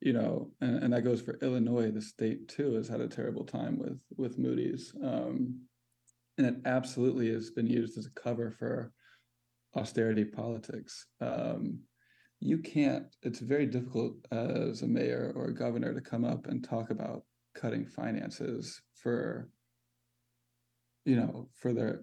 [0.00, 3.44] you know, and, and that goes for Illinois, the state too, has had a terrible
[3.44, 4.92] time with with Moody's.
[5.02, 5.60] Um,
[6.38, 8.92] and it absolutely has been used as a cover for
[9.76, 11.06] austerity politics.
[11.20, 11.80] Um,
[12.40, 16.64] you can't, it's very difficult as a mayor or a governor to come up and
[16.64, 17.22] talk about
[17.54, 19.48] cutting finances for,
[21.04, 22.02] you know, for their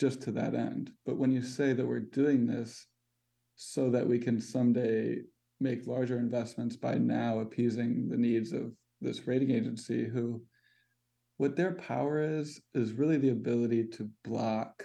[0.00, 0.90] just to that end.
[1.04, 2.86] But when you say that we're doing this
[3.56, 5.18] so that we can someday
[5.60, 8.72] make larger investments by now appeasing the needs of
[9.02, 10.42] this rating agency who
[11.36, 14.84] what their power is is really the ability to block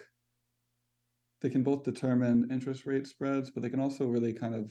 [1.41, 4.69] they can both determine interest rate spreads but they can also really kind of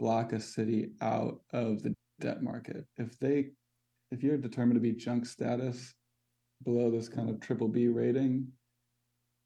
[0.00, 3.46] block a city out of the debt market if they
[4.10, 5.94] if you're determined to be junk status
[6.64, 8.48] below this kind of triple b rating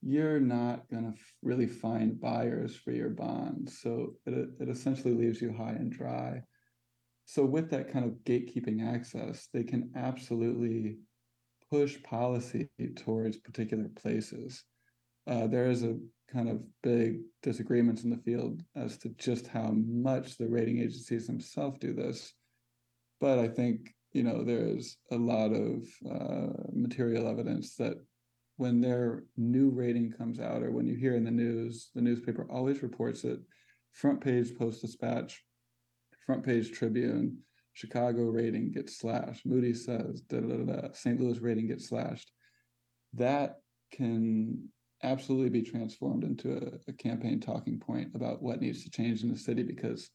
[0.02, 3.80] you're not going to really find buyers for your bonds.
[3.80, 6.42] So it, it essentially leaves you high and dry.
[7.26, 10.96] So, with that kind of gatekeeping access, they can absolutely
[11.70, 14.64] push policy towards particular places.
[15.28, 15.96] Uh, there is a
[16.32, 21.26] kind of big disagreements in the field as to just how much the rating agencies
[21.26, 22.32] themselves do this.
[23.20, 27.94] But I think you know there's a lot of uh, material evidence that
[28.60, 32.46] when their new rating comes out or when you hear in the news, the newspaper
[32.50, 33.40] always reports it.
[33.92, 35.42] Front page Post Dispatch,
[36.26, 37.38] front page Tribune,
[37.72, 39.46] Chicago rating gets slashed.
[39.46, 41.18] Moody says, da, da, da, da, St.
[41.18, 42.32] Louis rating gets slashed.
[43.14, 43.60] That
[43.92, 44.68] can
[45.02, 49.30] absolutely be transformed into a, a, campaign talking point about what needs to change in
[49.30, 50.10] the city because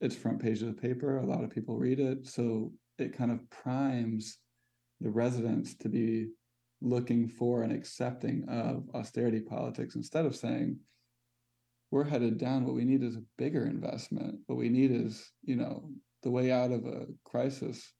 [0.00, 1.18] it's front page of the paper.
[1.18, 2.28] A lot of people read it.
[2.28, 2.70] So
[3.00, 4.38] it kind of primes
[5.00, 6.28] the residents to be
[6.84, 10.78] looking for and accepting of austerity politics instead of saying
[11.90, 12.64] we're headed down.
[12.64, 14.40] What we need is a bigger investment.
[14.46, 15.90] What we need is, you know,
[16.22, 17.92] the way out of a crisis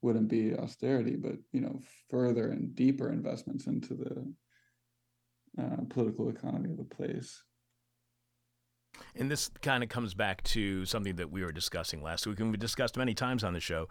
[0.00, 1.80] wouldn't be austerity, but you know,
[2.10, 7.42] further and deeper investments into the uh, political economy of the place.
[9.16, 12.50] And this kind of comes back to something that we were discussing last week, and
[12.50, 13.88] we discussed many times on the show,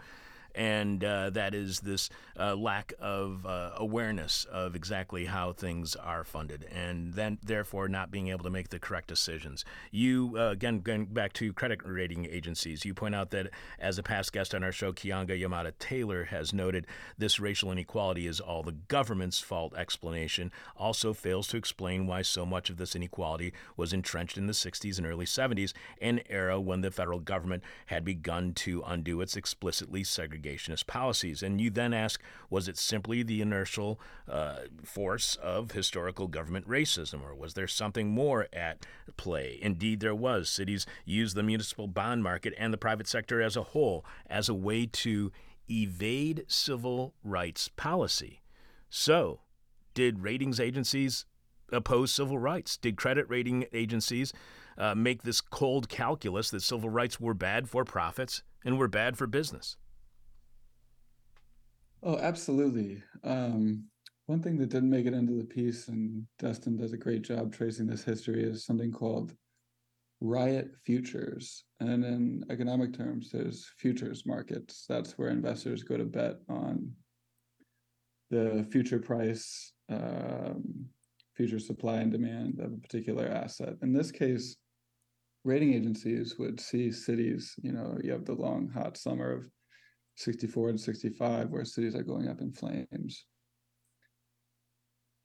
[0.56, 6.24] and uh, that is this uh, lack of uh, awareness of exactly how things are
[6.24, 9.64] funded, and then therefore not being able to make the correct decisions.
[9.92, 13.50] You uh, again going back to credit rating agencies, you point out that
[13.80, 16.88] as a past guest on our show, Keeanga-Yamahtta Taylor has noted
[17.18, 19.74] this racial inequality is all the government's fault.
[19.76, 24.54] Explanation also fails to explain why so much of this inequality was entrenched in the
[24.54, 29.36] 60s and early 70s, an era when the federal government had begun to undo its
[29.36, 31.44] explicitly segregated segregationist policies.
[31.44, 37.24] And you then ask, was it simply the inertial uh, force of historical government racism,
[37.24, 38.86] or was there something more at
[39.18, 39.60] play?
[39.62, 40.50] Indeed, there was.
[40.50, 44.54] Cities used the municipal bond market and the private sector as a whole as a
[44.54, 45.32] way to
[45.70, 48.42] evade civil rights policy.
[48.90, 49.42] So,
[49.94, 51.26] did ratings agencies
[51.72, 52.78] oppose civil rights?
[52.78, 54.34] Did credit rating agencies
[54.78, 59.18] uh, make this cold calculus that civil rights were bad for profits and were bad
[59.18, 59.78] for business?
[62.04, 63.04] Oh, absolutely.
[63.24, 63.86] Um,
[64.26, 67.54] one thing that didn't make it into the piece, and Destin does a great job
[67.54, 69.36] tracing this history, is something called
[70.20, 71.64] riot futures.
[71.80, 74.86] And in economic terms, there's futures markets.
[74.88, 76.92] That's where investors go to bet on
[78.30, 80.86] the future price, um,
[81.36, 83.76] future supply and demand of a particular asset.
[83.82, 84.56] In this case,
[85.44, 89.50] rating agencies would see cities, you know, you have the long, hot summer of
[90.16, 93.26] 64 and 65, where cities are going up in flames.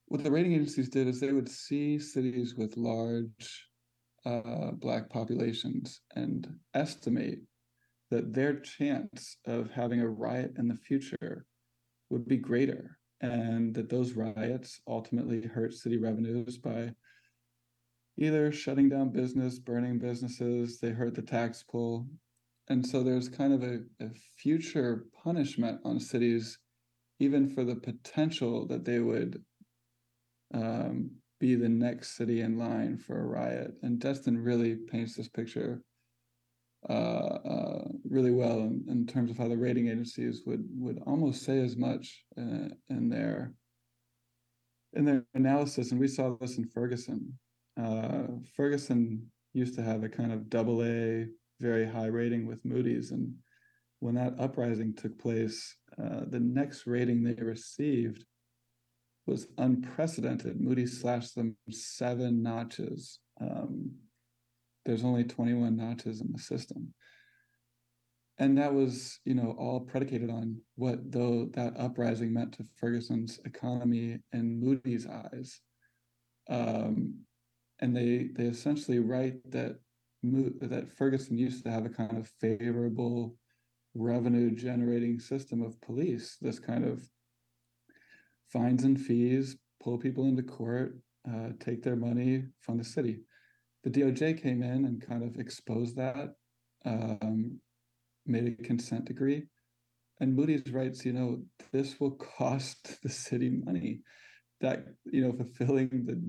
[0.07, 3.67] What the rating agencies did is they would see cities with large
[4.25, 7.41] uh, Black populations and estimate
[8.11, 11.45] that their chance of having a riot in the future
[12.11, 16.93] would be greater, and that those riots ultimately hurt city revenues by
[18.17, 22.07] either shutting down business, burning businesses, they hurt the tax pool,
[22.69, 26.59] and so there's kind of a, a future punishment on cities,
[27.21, 29.43] even for the potential that they would
[30.53, 33.75] um, be the next city in line for a riot.
[33.83, 35.83] And Destin really paints this picture
[36.89, 41.43] uh, uh, really well in, in, terms of how the rating agencies would would almost
[41.43, 43.53] say as much uh, in their
[44.93, 45.91] in their analysis.
[45.91, 47.37] And we saw this in Ferguson.
[47.81, 48.23] Uh,
[48.57, 51.27] Ferguson used to have a kind of double A
[51.61, 53.11] very high rating with Moody's.
[53.11, 53.35] And
[54.01, 58.25] when that uprising took place, uh, the next rating they received
[59.27, 60.61] was unprecedented.
[60.61, 63.19] Moody's slashed them seven notches.
[63.41, 63.93] Um,
[64.85, 66.95] there's only 21 notches in the system.
[68.39, 73.41] And that was, you know, all predicated on what though that uprising meant to Ferguson's
[73.47, 75.61] economy in Moody's eyes.
[76.49, 77.21] Um,
[77.81, 79.79] and they they essentially write that
[80.61, 83.37] that Ferguson used to have a kind of favorable
[83.95, 87.09] revenue generating system of police, this kind of
[88.53, 90.99] fines and fees, pull people into court,
[91.29, 93.21] uh, take their money, fund the city.
[93.85, 96.35] The DOJ came in and kind of exposed that,
[96.85, 97.61] um,
[98.27, 99.45] made a consent decree.
[100.21, 104.01] And Moody's writes, you know, this will cost the city money.
[104.63, 106.23] That, you know, fulfilling the,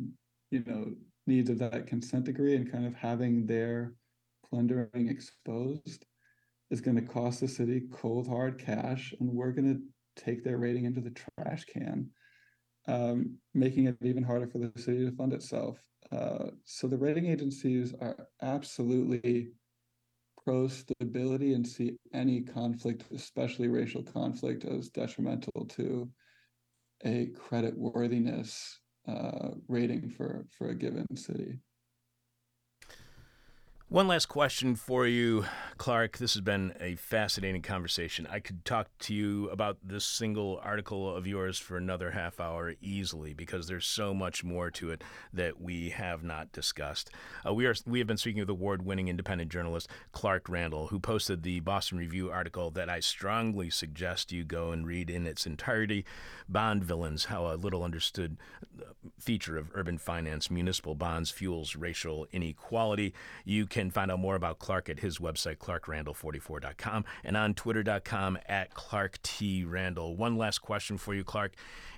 [0.51, 0.91] you know,
[1.27, 3.93] needs of that consent decree and kind of having their
[4.49, 6.05] plundering exposed
[6.69, 10.57] is going to cost the city cold hard cash and we're going to take their
[10.57, 12.09] rating into the trash can
[12.87, 15.77] um, making it even harder for the city to fund itself.
[16.11, 19.49] Uh, so the rating agencies are absolutely
[20.43, 26.09] pro stability and see any conflict especially racial conflict as detrimental to
[27.03, 31.59] a credit worthiness uh, rating for for a given city.
[33.89, 35.45] One last question for you,
[35.77, 36.17] Clark.
[36.17, 38.27] This has been a fascinating conversation.
[38.29, 42.73] I could talk to you about this single article of yours for another half hour
[42.81, 47.11] easily because there's so much more to it that we have not discussed.
[47.47, 51.43] Uh, we are we have been speaking with award-winning independent journalist Clark Randall, who posted
[51.43, 56.03] the Boston Review article that I strongly suggest you go and read in its entirety.
[56.49, 58.35] Bond villains: How a little understood
[58.81, 63.13] uh, feature of urban finance, municipal bonds fuels racial inequality.
[63.45, 68.73] You can find out more about Clark at his website, clarkrandall44.com, and on twitter.com at
[68.73, 69.63] Clark T.
[69.65, 70.15] Randall.
[70.15, 71.53] One last question for you, Clark.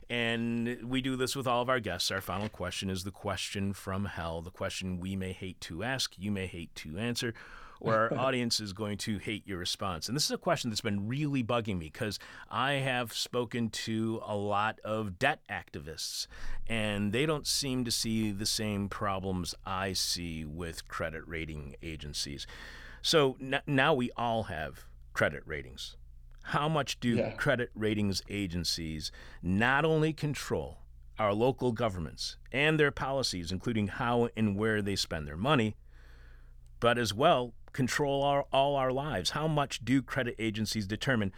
[0.09, 2.11] And we do this with all of our guests.
[2.11, 6.15] Our final question is the question from hell, the question we may hate to ask,
[6.17, 7.33] you may hate to answer
[7.79, 10.07] or our audience is going to hate your response.
[10.07, 12.19] And this is a question that's been really bugging me because
[12.49, 16.27] I have spoken to a lot of debt activists,
[16.67, 22.45] and they don't seem to see the same problems I see with credit rating agencies.
[23.01, 25.95] So n- now we all have credit ratings.
[26.43, 27.31] How much do Yeah.
[27.33, 29.11] credit ratings agencies
[29.41, 30.79] not only control
[31.19, 35.75] our local governments and their policies, including how and where they spend their money,
[36.79, 39.31] but as well control our, all our lives.
[39.31, 41.31] How much do credit agencies determine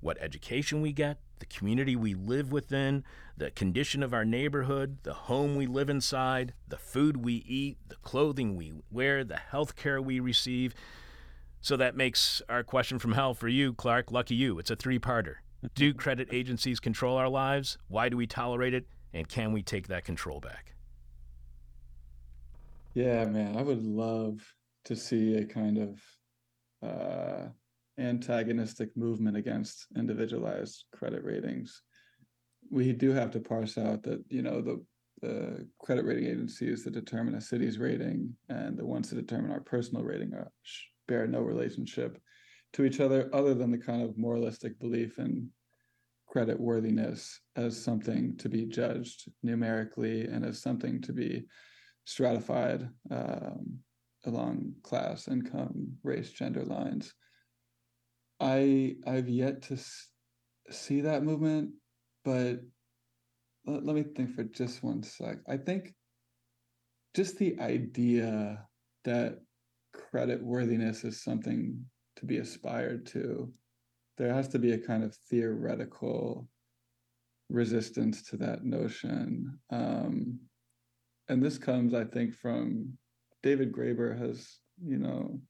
[0.00, 3.04] what education we get, the community we live within,
[3.36, 7.96] the condition of our neighborhood, the home we live inside, the food we eat, the
[7.96, 10.74] clothing we wear, the health care we receive?
[11.60, 14.10] So that makes our question from hell for you, Clark.
[14.10, 14.58] Lucky you.
[14.58, 15.36] It's a three parter.
[15.74, 17.76] Do credit agencies control our lives?
[17.88, 18.86] Why do we tolerate it?
[19.12, 20.74] And can we take that control back?
[22.94, 24.54] Yeah, man, I would love
[24.84, 26.00] to see a kind of
[26.82, 27.48] uh,
[27.98, 31.82] antagonistic movement against individualized credit ratings.
[32.70, 34.84] We do have to parse out that, you know, the
[35.22, 39.60] the credit rating agencies that determine a city's rating and the ones that determine our
[39.60, 40.50] personal rating are,
[41.08, 42.18] bear no relationship
[42.72, 45.48] to each other other than the kind of moralistic belief in
[46.28, 51.44] credit worthiness as something to be judged numerically and as something to be
[52.04, 53.78] stratified um,
[54.26, 57.14] along class, income, race, gender lines.
[58.38, 60.08] I I've yet to s-
[60.70, 61.72] see that movement,
[62.24, 62.60] but
[63.66, 65.38] let, let me think for just one sec.
[65.48, 65.94] I think
[67.14, 68.66] just the idea
[69.04, 69.40] that
[69.92, 71.84] credit worthiness is something
[72.16, 73.52] to be aspired to,
[74.18, 76.48] there has to be a kind of theoretical
[77.48, 79.58] resistance to that notion.
[79.70, 80.38] Um,
[81.28, 82.96] and this comes, I think, from
[83.42, 85.40] David Graeber has, you know,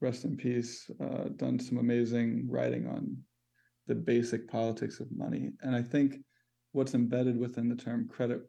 [0.00, 3.16] rest in peace, uh, done some amazing writing on
[3.86, 5.50] the basic politics of money.
[5.62, 6.16] And I think
[6.72, 8.40] what's embedded within the term credit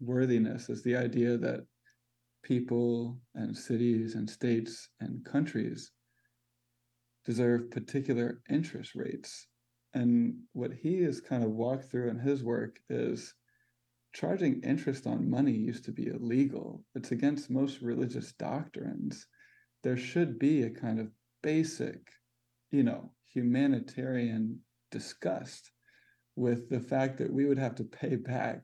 [0.00, 1.60] worthiness is the idea that
[2.42, 5.90] people and cities and states and countries
[7.24, 9.48] deserve particular interest rates.
[9.94, 13.34] And what he has kind of walked through in his work is
[14.16, 16.82] charging interest on money used to be illegal.
[16.94, 19.26] It's against most religious doctrines.
[19.82, 21.10] There should be a kind of
[21.42, 22.00] basic,
[22.70, 24.60] you know, humanitarian
[24.90, 25.70] disgust
[26.34, 28.62] with the fact that we would have to pay back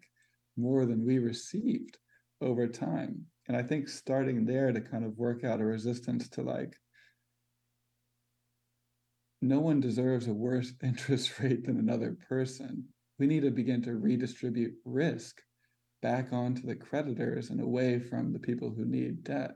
[0.56, 1.98] more than we received
[2.40, 3.26] over time.
[3.46, 6.74] And I think starting there to kind of work out a resistance to like,
[9.42, 12.88] no one deserves a worse interest rate than another person.
[13.18, 15.40] We need to begin to redistribute risk
[16.00, 19.52] back onto the creditors and away from the people who need debt.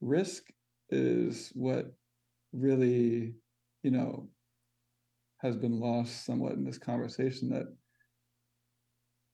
[0.00, 0.44] Risk
[0.90, 1.92] is what
[2.52, 3.34] really,
[3.82, 4.28] you know,
[5.38, 7.66] has been lost somewhat in this conversation that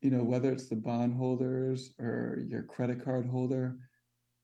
[0.00, 3.76] you know whether it's the bondholders or your credit card holder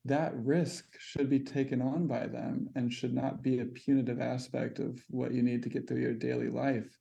[0.06, 4.78] that risk should be taken on by them and should not be a punitive aspect
[4.78, 6.98] of what you need to get through your daily life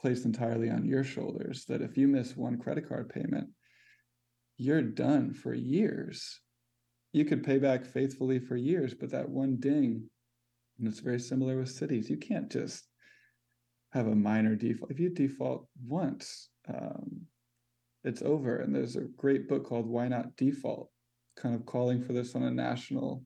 [0.00, 3.48] placed entirely on your shoulders that if you miss one credit card payment
[4.56, 6.38] you're done for years.
[7.14, 10.08] You could pay back faithfully for years but that one ding
[10.78, 12.84] and it's very similar with cities you can't just
[13.92, 14.90] have a minor default.
[14.90, 17.22] If you default once um,
[18.04, 18.58] it's over.
[18.58, 20.90] And there's a great book called why not default
[21.36, 23.24] kind of calling for this on a national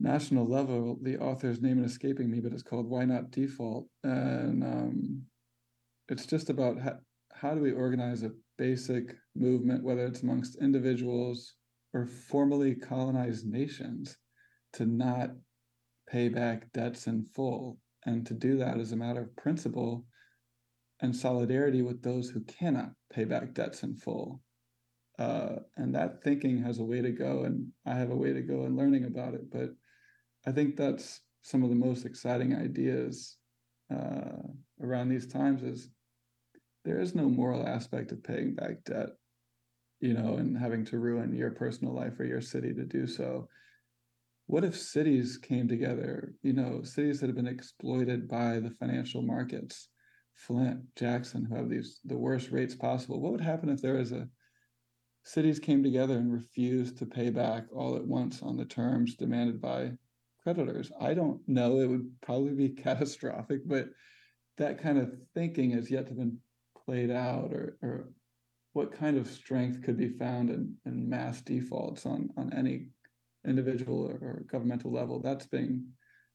[0.00, 4.62] national level the author's name is escaping me but it's called why not default and
[4.62, 5.22] um,
[6.08, 6.94] it's just about how,
[7.34, 11.54] how do we organize a basic movement whether it's amongst individuals
[11.94, 14.16] or formerly colonized nations
[14.72, 15.30] to not
[16.08, 20.04] pay back debts in full and to do that as a matter of principle
[21.00, 24.40] and solidarity with those who cannot pay back debts in full.
[25.18, 28.40] Uh, and that thinking has a way to go, and I have a way to
[28.40, 29.50] go in learning about it.
[29.50, 29.70] But
[30.48, 33.36] I think that's some of the most exciting ideas
[33.94, 34.48] uh,
[34.82, 35.90] around these times is
[36.86, 39.10] there is no moral aspect of paying back debt,
[40.00, 43.46] you know, and having to ruin your personal life or your city to do so.
[44.46, 49.20] What if cities came together, you know, cities that have been exploited by the financial
[49.20, 49.90] markets?
[50.32, 53.20] Flint, Jackson, who have these the worst rates possible.
[53.20, 54.26] What would happen if there was a
[55.24, 59.60] cities came together and refused to pay back all at once on the terms demanded
[59.60, 59.90] by
[60.42, 60.90] creditors.
[61.00, 63.88] I don't know, it would probably be catastrophic, but
[64.58, 66.38] that kind of thinking has yet to been
[66.84, 68.10] played out or, or
[68.72, 72.88] what kind of strength could be found in, in mass defaults on, on any
[73.46, 75.20] individual or, or governmental level.
[75.20, 75.86] That's being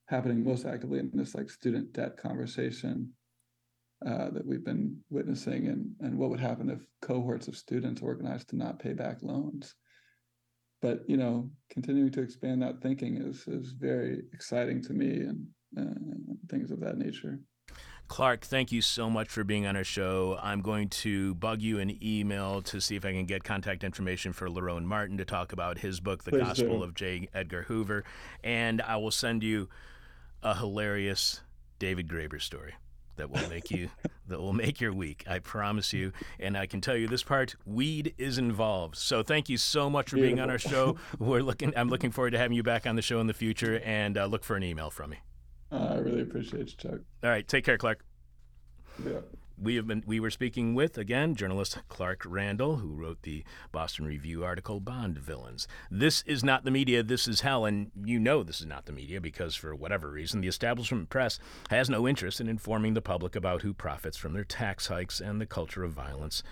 [0.08, 3.12] happening most actively in this like student debt conversation
[4.06, 8.50] uh, that we've been witnessing and, and what would happen if cohorts of students organized
[8.50, 9.76] to not pay back loans.
[10.84, 15.48] But you know, continuing to expand that thinking is is very exciting to me and
[15.80, 17.40] uh, things of that nature.
[18.10, 20.38] Clark, thank you so much for being on our show.
[20.44, 24.34] I'm going to bug you an email to see if I can get contact information
[24.34, 26.84] for Lerone Martin to talk about his book, The Please Gospel do.
[26.84, 27.30] of J.
[27.34, 28.04] Edgar Hoover.
[28.44, 29.70] And I will send you
[30.44, 31.40] a hilarious
[31.80, 32.74] David Graeber story
[33.16, 33.90] that will make you
[34.28, 35.24] that will make your week.
[35.28, 36.12] I promise you.
[36.40, 38.96] And I can tell you this part, weed is involved.
[38.96, 40.98] So thank you so much for being on our show.
[41.20, 43.80] We're looking I'm looking forward to having you back on the show in the future
[43.84, 45.18] and uh, look for an email from me.
[45.72, 47.00] Uh, I really appreciate you, Chuck.
[47.24, 48.04] All right, take care, Clark.
[49.04, 49.20] Yeah.
[49.62, 54.06] We have been we were speaking with again journalist Clark Randall, who wrote the Boston
[54.06, 55.68] Review article Bond Villains.
[55.92, 58.92] This is not the media, this is hell, and you know this is not the
[58.92, 61.40] media because for whatever reason the establishment press
[61.70, 65.40] has no interest in informing the public about who profits from their tax hikes and
[65.40, 66.44] the culture of violence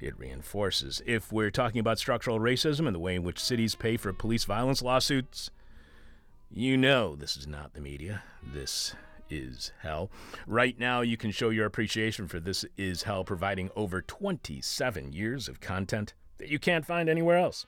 [0.00, 1.02] it reinforces.
[1.06, 4.44] If we're talking about structural racism and the way in which cities pay for police
[4.44, 5.50] violence lawsuits,
[6.50, 8.22] you know this is not the media.
[8.42, 8.94] This
[9.30, 10.10] is Hell.
[10.46, 15.48] Right now, you can show your appreciation for This Is Hell, providing over 27 years
[15.48, 17.66] of content that you can't find anywhere else,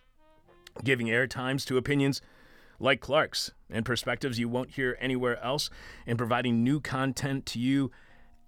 [0.85, 2.23] giving air times to opinions
[2.79, 5.69] like Clark's and perspectives you won't hear anywhere else,
[6.07, 7.91] and providing new content to you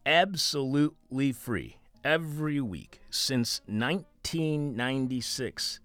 [0.06, 5.80] absolutely free every week since 1996,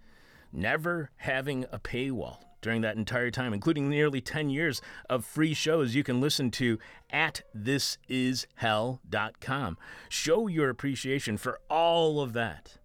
[0.52, 5.96] never having a paywall during that entire time, including nearly 10 years of free shows
[5.96, 6.78] you can listen to
[7.10, 9.78] at thisishell.com.
[10.10, 12.78] Show your appreciation for all of that.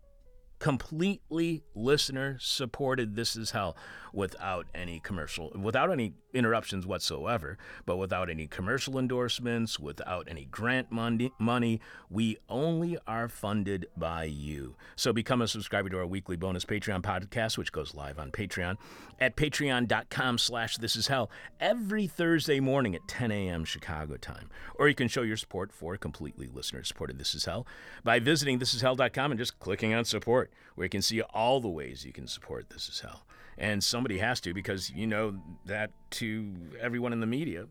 [0.59, 3.77] Completely listener supported This Is Hell
[4.13, 10.91] without any commercial, without any interruptions whatsoever, but without any commercial endorsements, without any grant
[10.91, 11.33] money.
[11.39, 11.81] money.
[12.11, 14.77] We only are funded by you.
[14.97, 18.77] So become a subscriber to our weekly bonus Patreon podcast, which goes live on Patreon
[19.21, 21.31] at patreon.com slash this is hell
[21.61, 23.65] every Thursday morning at 10 a.m.
[23.65, 24.51] Chicago time.
[24.75, 27.67] Or you can show your support for completely listener supported This Is Hell
[28.05, 32.05] by visiting thisishell.com and just clicking on support, where you can see all the ways
[32.05, 33.25] you can support This Is Hell.
[33.59, 37.67] And somebody has to because you know that to everyone in the media,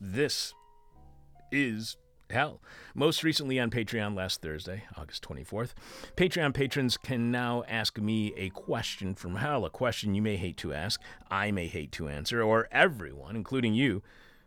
[0.00, 0.52] this
[1.50, 1.96] is
[2.30, 2.60] hell.
[2.94, 5.74] Most recently on Patreon last Thursday, August 24th,
[6.16, 10.56] Patreon patrons can now ask me a question from hell, a question you may hate
[10.58, 14.02] to ask, I may hate to answer, or everyone, including you,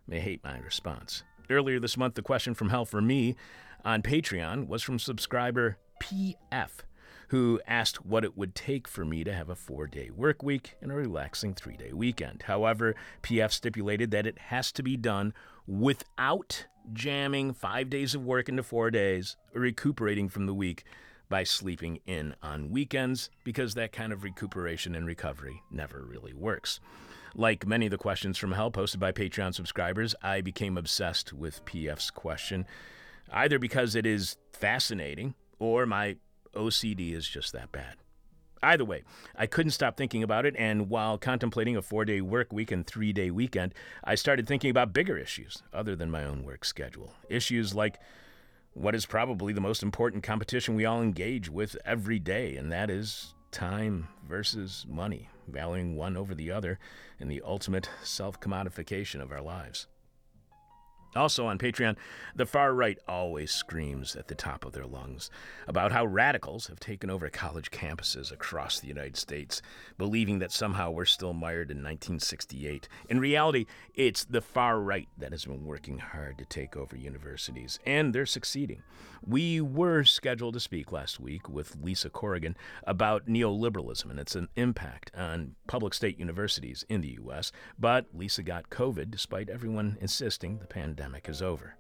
[0.08, 1.24] may hate my response.
[1.50, 3.36] Earlier this month, the question from hell for me
[3.84, 6.70] on Patreon was from subscriber PF
[7.30, 10.76] who asked what it would take for me to have a four day work week
[10.82, 12.44] and a relaxing three day weekend.
[12.44, 15.34] However, PF stipulated that it has to be done
[15.68, 20.84] without jamming five days of work into four days or recuperating from the week
[21.30, 26.80] by sleeping in on weekends because that kind of recuperation and recovery never really works.
[27.34, 31.66] Like many of the questions from hell posted by Patreon subscribers, I became obsessed with
[31.66, 32.66] PF's question,
[33.32, 36.18] either because it is fascinating or my
[36.56, 37.96] OCD is just that bad.
[38.64, 39.04] Either way,
[39.36, 42.86] I couldn't stop thinking about it, and while contemplating a four day work week and
[42.86, 47.14] three day weekend, I started thinking about bigger issues other than my own work schedule.
[47.30, 48.00] Issues like
[48.74, 52.90] what is probably the most important competition we all engage with every day, and that
[52.90, 56.80] is time versus money, valuing one over the other
[57.20, 59.88] in the ultimate self commodification of our lives.
[61.16, 61.96] Also on Patreon,
[62.36, 65.30] the far right always screams at the top of their lungs
[65.66, 69.62] about how radicals have taken over college campuses across the United States,
[69.98, 72.90] believing that somehow we're still mired in 1968.
[73.10, 77.80] In reality, it's the far right that has been working hard to take over universities,
[77.86, 78.84] and they're succeeding.
[79.26, 85.12] We were scheduled to speak last week with Lisa Corrigan about neoliberalism and its impact
[85.16, 90.68] on public state universities in the U.S., but Lisa got COVID despite everyone insisting the
[90.68, 91.76] pandemic is over.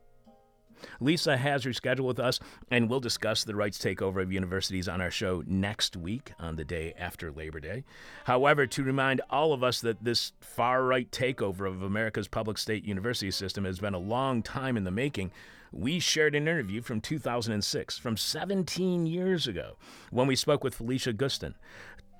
[0.99, 2.39] Lisa has her schedule with us,
[2.69, 6.65] and we'll discuss the right's takeover of universities on our show next week on the
[6.65, 7.83] day after Labor Day.
[8.25, 12.85] However, to remind all of us that this far right takeover of America's public state
[12.85, 15.31] university system has been a long time in the making,
[15.71, 19.77] we shared an interview from 2006, from 17 years ago,
[20.09, 21.55] when we spoke with Felicia Gustin.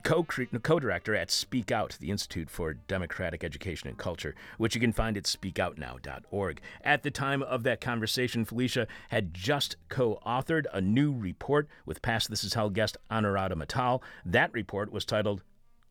[0.06, 4.94] Co co-director at Speak Out, the Institute for Democratic Education and Culture, which you can
[4.94, 6.62] find at speakoutnow.org.
[6.84, 12.30] At the time of that conversation, Felicia had just co-authored a new report with past
[12.30, 14.04] This Is Hell guest Anuradha Mittal.
[14.24, 15.42] That report was titled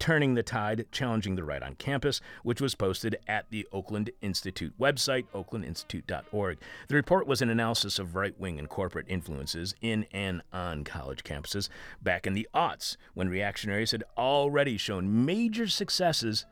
[0.04, 4.74] Turning the Tide, Challenging the Right on Campus, which was posted at the Oakland Institute
[4.78, 6.58] website, oaklandinstitute.org.
[6.88, 11.24] The report was an analysis of right wing and corporate influences in and on college
[11.24, 11.70] campuses
[12.02, 16.44] back in the aughts, when reactionaries had already shown major successes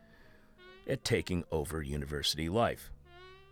[0.89, 2.91] at taking over university life.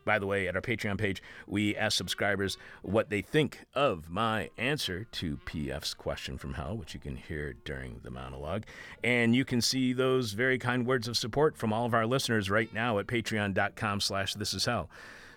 [0.04, 4.50] By the way, at our Patreon page, we ask subscribers what they think of my
[4.56, 8.64] answer to PF's question from hell, which you can hear during the monologue.
[9.04, 12.50] And you can see those very kind words of support from all of our listeners
[12.50, 14.88] right now at patreon.com slash this is hell.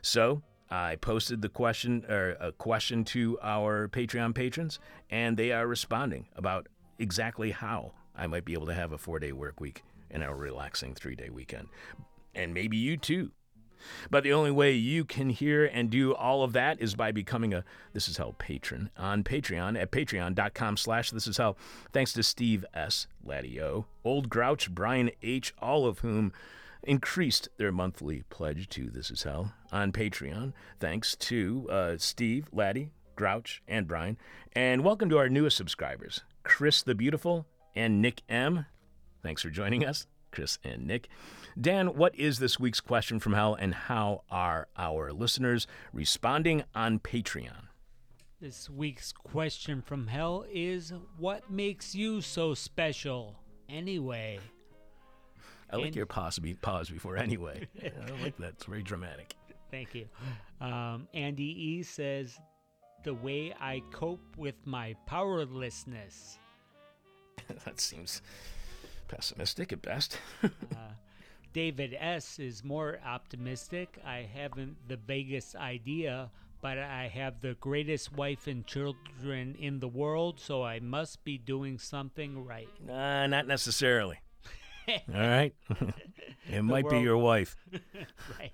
[0.01, 4.79] So I posted the question or a question to our Patreon patrons,
[5.09, 6.67] and they are responding about
[6.97, 10.33] exactly how I might be able to have a four day work week and a
[10.33, 11.67] relaxing three day weekend.
[12.33, 13.31] And maybe you too.
[14.09, 17.53] But the only way you can hear and do all of that is by becoming
[17.53, 21.57] a This Is Hell patron on Patreon at patreon.com slash This Is Hell.
[21.91, 26.33] Thanks to Steve S., Laddie O., Old Grouch, Brian H., all of whom
[26.83, 30.53] increased their monthly pledge to This Is Hell on Patreon.
[30.79, 34.17] Thanks to uh, Steve, Laddie, Grouch, and Brian.
[34.53, 37.45] And welcome to our newest subscribers, Chris the Beautiful
[37.75, 38.65] and Nick M.
[39.21, 41.07] Thanks for joining us, Chris and Nick.
[41.59, 46.99] Dan, what is this week's question from hell, and how are our listeners responding on
[46.99, 47.67] Patreon?
[48.41, 53.39] This week's question from hell is What makes you so special
[53.69, 54.39] anyway?
[55.69, 57.67] I like And- your pause, pause before anyway.
[57.83, 58.49] I like that.
[58.53, 59.35] It's very dramatic.
[59.71, 60.07] Thank you.
[60.61, 62.37] Um, Andy E says,
[63.03, 66.37] The way I cope with my powerlessness.
[67.65, 68.21] that seems
[69.07, 70.17] pessimistic at best.
[71.53, 73.99] David S is more optimistic.
[74.05, 76.31] I haven't the vaguest idea,
[76.61, 81.37] but I have the greatest wife and children in the world, so I must be
[81.37, 82.67] doing something right.
[82.89, 84.19] uh, not necessarily.
[84.87, 85.53] All right.
[86.49, 87.55] it might be your wife.
[88.39, 88.51] right.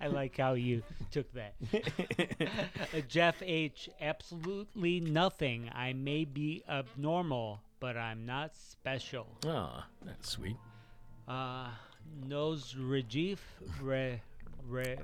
[0.00, 1.54] I like how you took that.
[1.72, 3.88] Uh, Jeff H.
[4.00, 5.70] Absolutely nothing.
[5.74, 9.26] I may be abnormal, but I'm not special.
[9.46, 10.56] Oh, that's sweet.
[11.28, 11.68] Uh,
[12.26, 13.38] Nose Rajif
[13.80, 14.20] Re,
[14.66, 14.96] Re,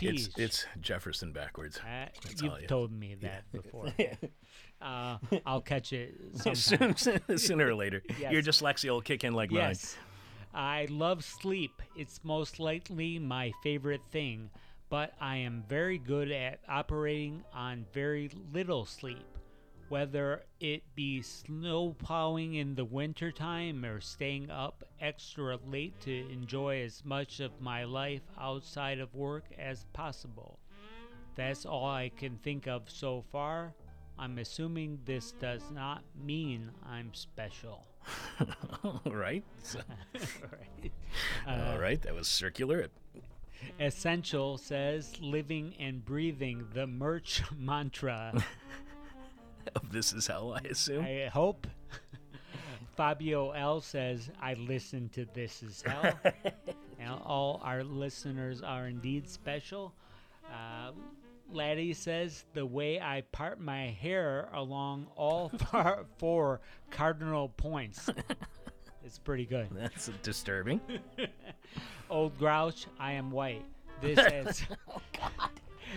[0.00, 1.78] It's, it's Jefferson backwards.
[1.78, 3.86] Uh, That's all you've you- told me that before.
[4.82, 6.14] uh, I'll catch it
[6.56, 6.96] sometime.
[6.96, 8.02] Soon- Sooner or later.
[8.20, 8.32] Yes.
[8.32, 9.60] Your dyslexia will kick in like mine.
[9.70, 9.96] Yes.
[10.54, 11.82] I love sleep.
[11.96, 14.50] It's most likely my favorite thing,
[14.88, 19.24] but I am very good at operating on very little sleep.
[19.88, 26.82] Whether it be snow plowing in the wintertime or staying up extra late to enjoy
[26.82, 30.58] as much of my life outside of work as possible.
[31.36, 33.72] That's all I can think of so far.
[34.18, 37.86] I'm assuming this does not mean I'm special.
[38.84, 39.44] All right.
[39.62, 39.80] So-
[40.14, 40.92] right.
[41.46, 42.00] all right.
[42.02, 42.88] That was circular.
[43.80, 48.32] Essential says living and breathing the merch mantra.
[49.90, 51.04] This is hell, I assume.
[51.04, 51.66] I hope.
[52.96, 56.18] Fabio L says, I listen to This Is Hell.
[56.98, 59.94] and all our listeners are indeed special.
[60.46, 60.90] Uh,
[61.50, 68.10] Laddie says, the way I part my hair along all far, four cardinal points.
[69.04, 69.68] it's pretty good.
[69.70, 70.80] That's disturbing.
[72.10, 73.64] Old Grouch, I am white.
[74.00, 74.62] This has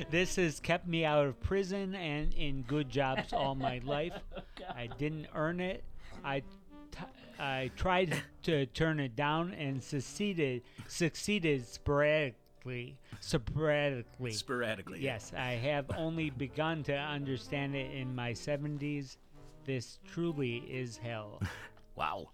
[0.09, 4.13] this has kept me out of prison and in good jobs all my oh, life.
[4.69, 5.83] I didn't earn it.
[6.23, 6.45] I t-
[7.39, 14.31] I tried to turn it down and succeeded succeeded sporadically sporadically.
[14.31, 14.99] Sporadically.
[14.99, 19.17] Yes, I have only begun to understand it in my 70s.
[19.65, 21.41] This truly is hell.
[21.93, 22.29] Wow.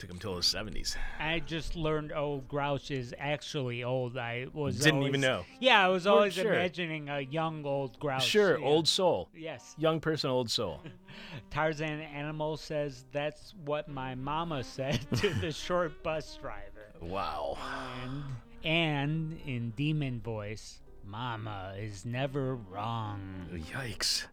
[0.00, 0.96] Took him till his 70s.
[1.18, 4.16] I just learned old Grouch is actually old.
[4.16, 5.44] I was Didn't always- even know.
[5.60, 6.54] Yeah, I was always sure.
[6.54, 8.24] imagining a young old Grouch.
[8.24, 8.64] Sure, yeah.
[8.64, 9.28] old soul.
[9.36, 9.74] Yes.
[9.76, 10.80] Young person, old soul.
[11.50, 16.92] Tarzan Animal says that's what my mama said to the short bus driver.
[17.02, 17.58] Wow.
[18.02, 18.24] And
[18.64, 23.48] and in demon voice, Mama is never wrong.
[23.52, 24.26] Yikes.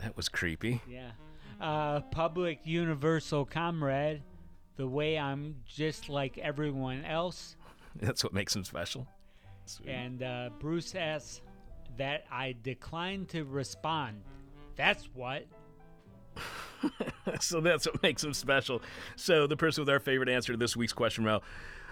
[0.00, 0.80] That was creepy.
[0.88, 1.10] Yeah.
[1.60, 4.22] Uh, public universal comrade,
[4.76, 7.56] the way I'm just like everyone else.
[7.96, 9.06] That's what makes him special.
[9.66, 9.88] Sweet.
[9.88, 11.40] And uh, Bruce asks
[11.96, 14.22] that I decline to respond.
[14.76, 15.46] That's what.
[17.40, 18.82] so that's what makes them special.
[19.16, 21.42] So the person with our favorite answer to this week's question, well,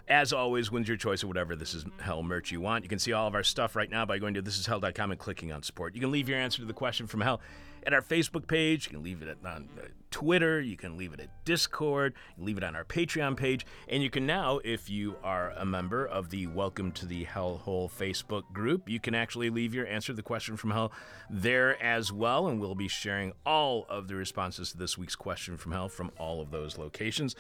[0.09, 2.85] as always, wins your choice of whatever This Is Hell merch you want.
[2.85, 5.53] You can see all of our stuff right now by going to thisishell.com and clicking
[5.53, 5.95] on support.
[5.95, 7.41] You can leave your answer to the question from hell
[7.87, 8.87] at our Facebook page.
[8.87, 10.61] You can leave it on uh, Twitter.
[10.61, 12.15] You can leave it at Discord.
[12.39, 13.67] Leave it on our Patreon page.
[13.89, 17.91] And you can now, if you are a member of the Welcome to the Hellhole
[17.91, 20.93] Facebook group, you can actually leave your answer to the question from hell
[21.29, 22.49] there as well.
[22.49, 26.11] And we'll be sharing all of the responses to this week's question from hell from
[26.19, 27.37] all of those locations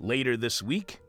[0.00, 1.00] later this week.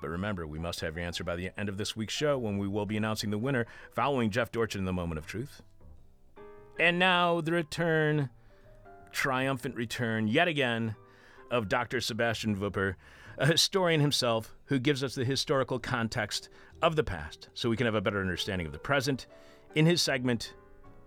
[0.00, 2.58] But remember, we must have your answer by the end of this week's show when
[2.58, 5.62] we will be announcing the winner following Jeff Dorchin in the moment of truth.
[6.78, 8.30] And now the return,
[9.10, 10.94] triumphant return yet again,
[11.50, 12.00] of Dr.
[12.00, 12.94] Sebastian Wupper,
[13.38, 16.48] a historian himself who gives us the historical context
[16.82, 19.26] of the past so we can have a better understanding of the present
[19.74, 20.54] in his segment,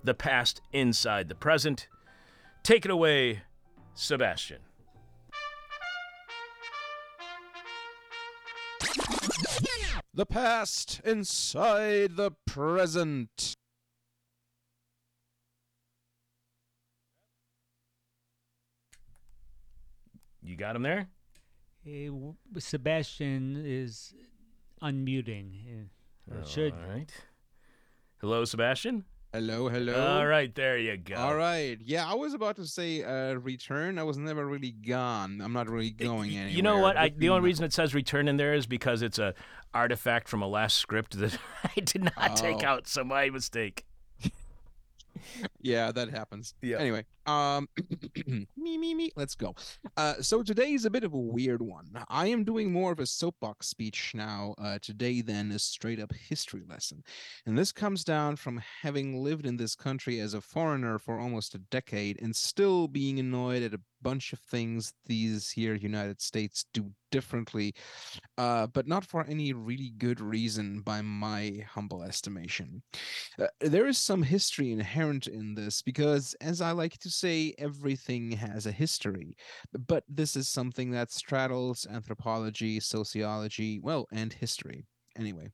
[0.04, 1.88] The Past Inside the Present.
[2.64, 3.42] Take it away,
[3.94, 4.60] Sebastian.
[10.14, 13.56] The past inside the present.
[20.52, 21.08] You got him there?
[21.86, 22.10] Hey,
[22.60, 24.14] Sebastian is
[24.82, 25.88] unmuting.
[26.30, 26.74] Or should.
[26.74, 27.10] All right.
[28.20, 29.06] Hello, Sebastian.
[29.34, 30.18] Hello, hello.
[30.18, 31.16] All right, there you go.
[31.16, 31.78] All right.
[31.82, 33.98] Yeah, I was about to say uh, return.
[33.98, 35.40] I was never really gone.
[35.42, 36.50] I'm not really going anywhere.
[36.50, 36.98] You know what?
[36.98, 39.34] I, the only reason it says return in there is because it's a
[39.74, 42.68] artifact from a last script that I did not take Oh.
[42.68, 43.86] out, so my mistake.
[45.62, 46.56] Yeah, that happens.
[46.62, 46.78] Yeah.
[46.78, 47.68] Anyway, um,
[48.28, 49.12] me, me, me.
[49.16, 49.56] Let's go.
[49.98, 51.90] Uh, so today is a bit of a weird one.
[52.10, 56.14] I am doing more of a soapbox speech now uh, today than a straight up
[56.14, 57.04] history lesson,
[57.46, 61.56] and this comes down from having lived in this country as a foreigner for almost
[61.56, 66.66] a decade and still being annoyed at a bunch of things these here United States
[66.74, 67.76] do differently,
[68.38, 72.82] uh, but not for any really good reason by my humble estimation.
[73.38, 78.32] Uh, there is some history inherent in this because, as I like to say, everything
[78.32, 79.36] has a history.
[79.88, 84.86] But this is something that straddles anthropology, sociology, well, and history.
[85.18, 85.52] Anyway.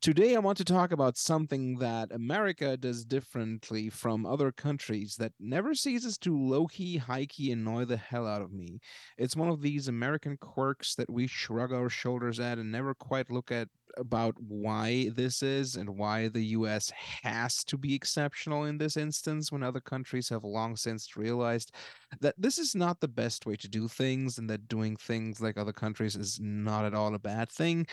[0.00, 5.32] Today, I want to talk about something that America does differently from other countries that
[5.38, 8.80] never ceases to low key, high key annoy the hell out of me.
[9.18, 13.30] It's one of these American quirks that we shrug our shoulders at and never quite
[13.30, 13.68] look at
[13.98, 16.90] about why this is and why the US
[17.22, 21.72] has to be exceptional in this instance when other countries have long since realized
[22.20, 25.58] that this is not the best way to do things and that doing things like
[25.58, 27.86] other countries is not at all a bad thing.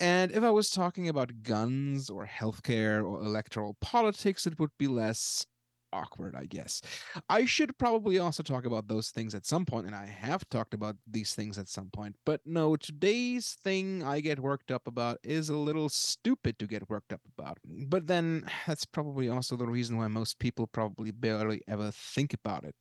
[0.00, 4.86] And if I was talking about guns or healthcare or electoral politics, it would be
[4.86, 5.46] less
[5.92, 6.82] awkward, I guess.
[7.28, 10.74] I should probably also talk about those things at some point, and I have talked
[10.74, 12.16] about these things at some point.
[12.24, 16.88] But no, today's thing I get worked up about is a little stupid to get
[16.90, 17.58] worked up about.
[17.64, 22.64] But then that's probably also the reason why most people probably barely ever think about
[22.64, 22.74] it.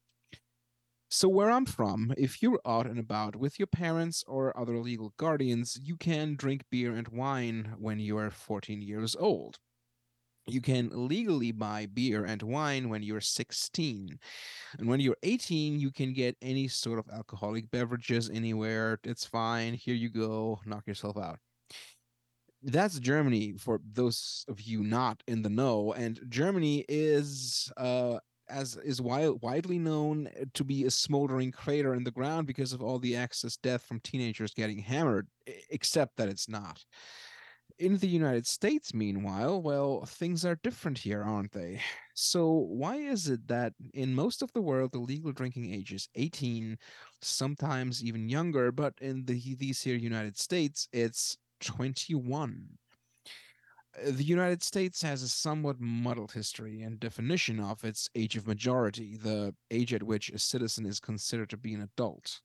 [1.10, 5.14] So, where I'm from, if you're out and about with your parents or other legal
[5.18, 9.58] guardians, you can drink beer and wine when you are 14 years old.
[10.48, 14.20] You can legally buy beer and wine when you're 16.
[14.80, 19.00] And when you're 18, you can get any sort of alcoholic beverages anywhere.
[19.04, 19.74] It's fine.
[19.74, 20.60] Here you go.
[20.66, 21.40] Knock yourself out.
[22.64, 25.94] That's Germany for those of you not in the know.
[25.94, 31.94] And Germany is uh, as is wi- widely known uh, to be a smoldering crater
[31.96, 35.28] in the ground because of all the excess death from teenagers getting hammered,
[35.70, 36.84] except that it's not.
[37.80, 41.80] In the United States, meanwhile, well, things are different here, aren't they?
[42.16, 46.10] So, why is it that in most of the world the legal drinking age is
[46.16, 46.78] 18,
[47.22, 52.68] sometimes even younger, but in the these here United States, it's 21?
[53.98, 58.48] Uh, the United States has a somewhat muddled history and definition of its age of
[58.48, 62.42] majority, the age at which a citizen is considered to be an adult.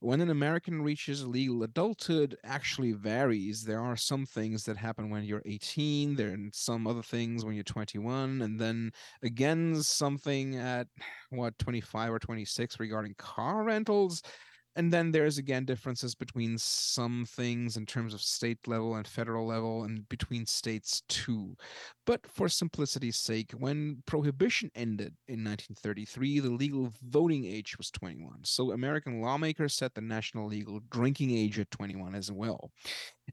[0.00, 3.64] When an American reaches legal adulthood actually varies.
[3.64, 7.54] There are some things that happen when you're 18, there are some other things when
[7.54, 8.92] you're 21, and then
[9.22, 10.86] again something at
[11.30, 14.22] what 25 or 26 regarding car rentals.
[14.76, 19.46] And then there's again differences between some things in terms of state level and federal
[19.46, 21.56] level and between states too.
[22.04, 28.40] But for simplicity's sake, when prohibition ended in 1933, the legal voting age was 21.
[28.44, 32.70] So American lawmakers set the national legal drinking age at 21 as well.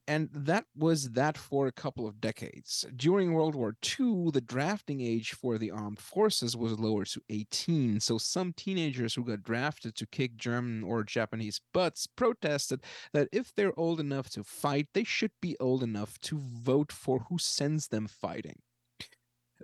[0.07, 2.85] And that was that for a couple of decades.
[2.95, 7.99] During World War II, the drafting age for the armed forces was lowered to 18.
[7.99, 12.81] So some teenagers who got drafted to kick German or Japanese butts protested
[13.13, 17.19] that if they're old enough to fight, they should be old enough to vote for
[17.29, 18.59] who sends them fighting.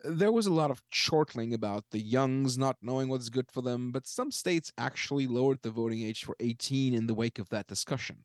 [0.06, 3.92] There was a lot of chortling about the youngs not knowing what's good for them,
[3.92, 7.68] but some states actually lowered the voting age for 18 in the wake of that
[7.68, 8.24] discussion.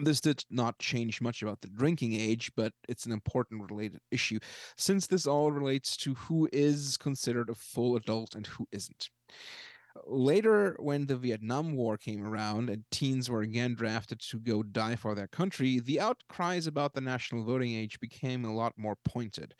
[0.00, 4.38] This did not change much about the drinking age, but it's an important related issue
[4.76, 9.10] since this all relates to who is considered a full adult and who isn't.
[10.06, 14.96] Later, when the Vietnam War came around and teens were again drafted to go die
[14.96, 19.54] for their country, the outcries about the national voting age became a lot more pointed.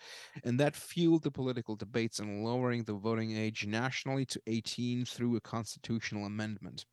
[0.45, 5.37] And that fueled the political debates on lowering the voting age nationally to 18 through
[5.37, 6.87] a constitutional amendment.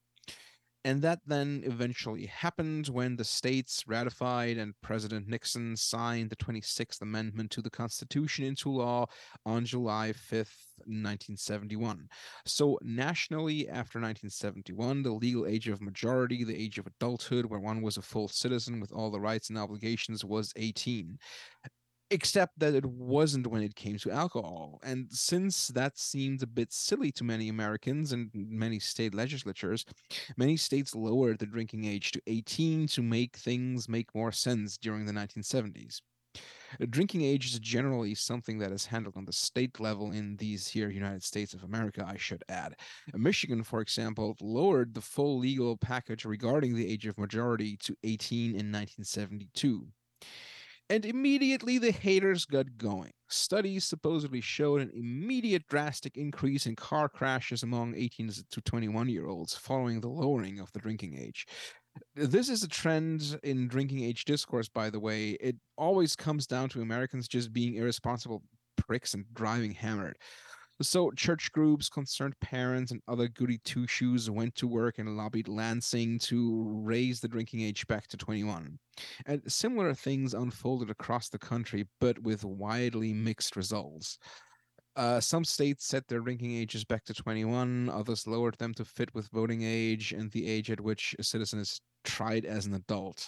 [0.85, 7.01] And that then eventually happened when the states ratified and President Nixon signed the 26th
[7.01, 9.07] Amendment to the Constitution into law
[9.45, 12.07] on July 5th, 1971.
[12.45, 17.81] So, nationally, after 1971, the legal age of majority, the age of adulthood, where one
[17.81, 21.19] was a full citizen with all the rights and obligations, was 18
[22.11, 24.79] except that it wasn't when it came to alcohol.
[24.83, 29.85] And since that seemed a bit silly to many Americans and many state legislatures,
[30.37, 35.05] many states lowered the drinking age to 18 to make things make more sense during
[35.05, 36.01] the 1970s.
[36.77, 40.35] The uh, drinking age is generally something that is handled on the state level in
[40.37, 42.75] these here United States of America, I should add.
[43.11, 47.95] Uh, Michigan, for example, lowered the full legal package regarding the age of majority to
[48.03, 49.87] 18 in 1972.
[50.89, 53.11] And immediately the haters got going.
[53.27, 59.27] Studies supposedly showed an immediate drastic increase in car crashes among 18 to 21 year
[59.27, 61.45] olds following the lowering of the drinking age.
[62.15, 65.31] This is a trend in drinking age discourse, by the way.
[65.41, 68.41] It always comes down to Americans just being irresponsible
[68.75, 70.17] pricks and driving hammered.
[70.81, 75.49] So, church groups, concerned parents, and other goody two shoes went to work and lobbied
[75.49, 78.79] Lansing to raise the drinking age back to 21.
[79.25, 84.17] And similar things unfolded across the country, but with widely mixed results.
[84.95, 89.13] Uh, some states set their drinking ages back to 21, others lowered them to fit
[89.13, 93.27] with voting age and the age at which a citizen is tried as an adult.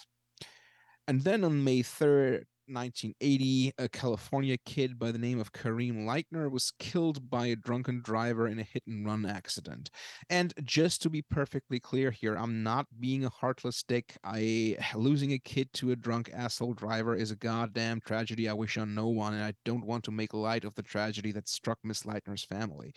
[1.06, 6.50] And then on May 3rd, 1980, a California kid by the name of Kareem Lightner
[6.50, 9.90] was killed by a drunken driver in a hit and run accident.
[10.30, 14.16] And just to be perfectly clear here, I'm not being a heartless dick.
[14.24, 18.78] I losing a kid to a drunk asshole driver is a goddamn tragedy I wish
[18.78, 21.78] on no one, and I don't want to make light of the tragedy that struck
[21.82, 22.94] Miss Lightner's family.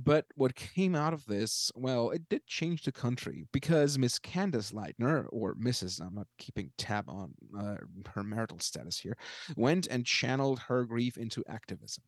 [0.00, 4.70] But what came out of this, well, it did change the country because Miss Candace
[4.70, 7.76] Lightner, or Mrs., I'm not keeping tab on uh,
[8.14, 9.16] her marital status here,
[9.56, 12.04] went and channeled her grief into activism.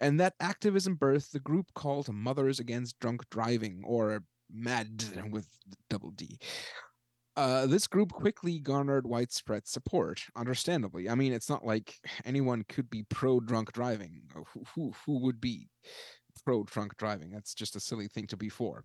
[0.00, 5.48] And that activism birthed the group called Mothers Against Drunk Driving, or MAD with
[5.90, 6.38] double D.
[7.34, 11.08] Uh, this group quickly garnered widespread support, understandably.
[11.08, 14.20] I mean, it's not like anyone could be pro drunk driving.
[14.34, 15.70] Who, who, who would be?
[16.44, 17.30] Pro drunk driving.
[17.30, 18.84] That's just a silly thing to be for.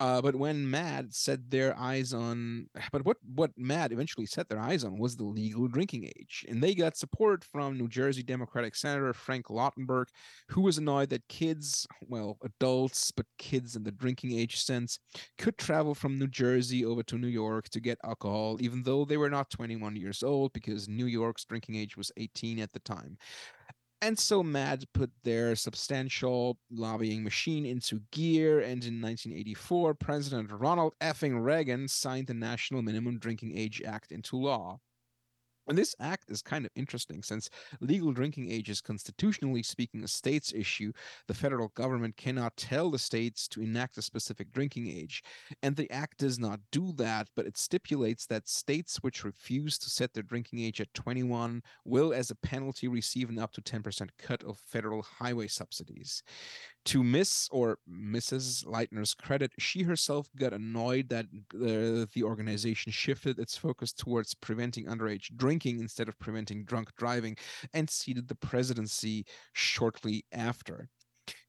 [0.00, 4.58] Uh, but when MAD set their eyes on, but what what MAD eventually set their
[4.58, 8.74] eyes on was the legal drinking age, and they got support from New Jersey Democratic
[8.74, 10.06] Senator Frank Lautenberg,
[10.48, 14.98] who was annoyed that kids, well, adults, but kids in the drinking age sense,
[15.38, 19.16] could travel from New Jersey over to New York to get alcohol, even though they
[19.16, 23.16] were not 21 years old, because New York's drinking age was 18 at the time.
[24.04, 30.92] And so MAD put their substantial lobbying machine into gear, and in 1984, President Ronald
[31.00, 34.78] effing Reagan signed the National Minimum Drinking Age Act into law.
[35.68, 37.48] And this act is kind of interesting since
[37.80, 40.92] legal drinking age is constitutionally speaking a state's issue.
[41.26, 45.22] The federal government cannot tell the states to enact a specific drinking age.
[45.62, 49.90] And the act does not do that, but it stipulates that states which refuse to
[49.90, 54.08] set their drinking age at 21 will, as a penalty, receive an up to 10%
[54.18, 56.22] cut of federal highway subsidies.
[56.86, 58.66] To Miss or Mrs.
[58.66, 64.34] Lightner's credit, she herself got annoyed that the, uh, the organization shifted its focus towards
[64.34, 67.36] preventing underage drinking instead of preventing drunk driving
[67.72, 69.24] and ceded the presidency
[69.54, 70.90] shortly after.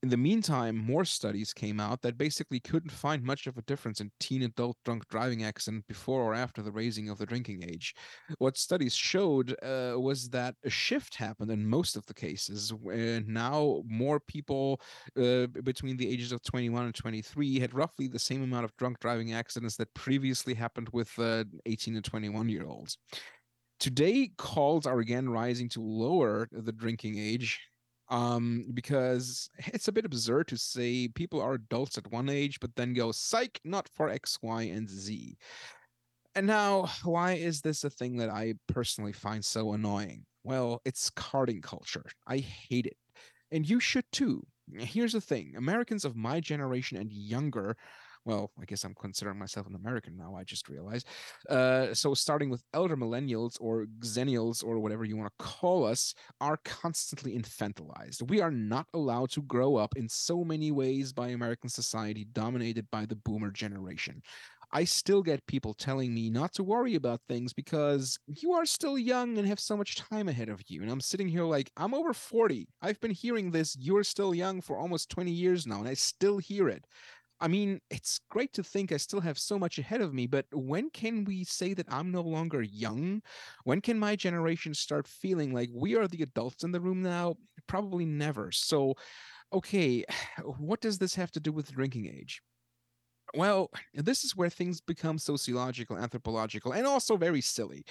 [0.05, 4.01] In the meantime, more studies came out that basically couldn't find much of a difference
[4.01, 7.95] in teen adult drunk driving accident before or after the raising of the drinking age.
[8.37, 13.21] What studies showed uh, was that a shift happened in most of the cases, where
[13.21, 14.79] now more people
[15.17, 18.99] uh, between the ages of 21 and 23 had roughly the same amount of drunk
[18.99, 22.99] driving accidents that previously happened with uh, 18 and 21 year olds.
[23.79, 27.59] Today, calls are again rising to lower the drinking age
[28.09, 32.75] um, because it's a bit absurd to say people are adults at one age, but
[32.75, 35.37] then go, psych, not for X, Y, and Z.
[36.35, 40.25] And now, why is this a thing that I personally find so annoying?
[40.43, 42.05] Well, it's carding culture.
[42.27, 42.97] I hate it.
[43.51, 44.45] And you should too.
[44.77, 47.77] Here's the thing Americans of my generation and younger
[48.25, 51.07] well, I guess I'm considering myself an American now, I just realized.
[51.47, 56.13] Uh, so, starting with elder millennials or xennials or whatever you want to call us,
[56.41, 58.27] are constantly infantilized.
[58.29, 62.87] We are not allowed to grow up in so many ways by American society dominated
[62.91, 64.21] by the boomer generation.
[64.71, 68.97] I still get people telling me not to worry about things because you are still
[68.97, 70.81] young and have so much time ahead of you.
[70.81, 72.67] And I'm sitting here like, I'm over 40.
[72.81, 76.39] I've been hearing this, you're still young for almost 20 years now, and I still
[76.39, 76.85] hear it.
[77.41, 80.45] I mean, it's great to think I still have so much ahead of me, but
[80.53, 83.21] when can we say that I'm no longer young?
[83.65, 87.35] When can my generation start feeling like we are the adults in the room now?
[87.67, 88.51] Probably never.
[88.51, 88.95] So,
[89.53, 90.05] okay,
[90.57, 92.41] what does this have to do with drinking age?
[93.35, 97.83] Well, this is where things become sociological, anthropological, and also very silly.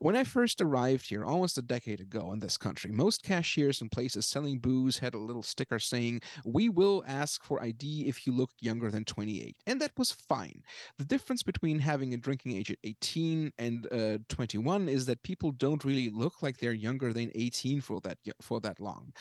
[0.00, 3.90] When I first arrived here almost a decade ago in this country, most cashiers and
[3.90, 8.32] places selling booze had a little sticker saying, We will ask for ID if you
[8.32, 9.56] look younger than 28.
[9.66, 10.62] And that was fine.
[10.98, 15.52] The difference between having a drinking age at 18 and uh, 21 is that people
[15.52, 19.12] don't really look like they're younger than 18 for that, for that long.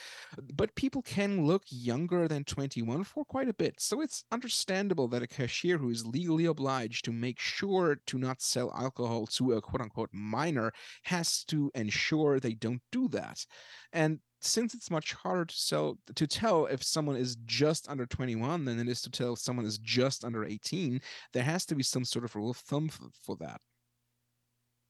[0.53, 3.80] But people can look younger than 21 for quite a bit.
[3.80, 8.41] So it's understandable that a cashier who is legally obliged to make sure to not
[8.41, 10.71] sell alcohol to a quote unquote minor
[11.03, 13.45] has to ensure they don't do that.
[13.93, 18.65] And since it's much harder to sell to tell if someone is just under 21
[18.65, 21.01] than it is to tell if someone is just under 18,
[21.34, 23.59] there has to be some sort of rule of thumb for, for that.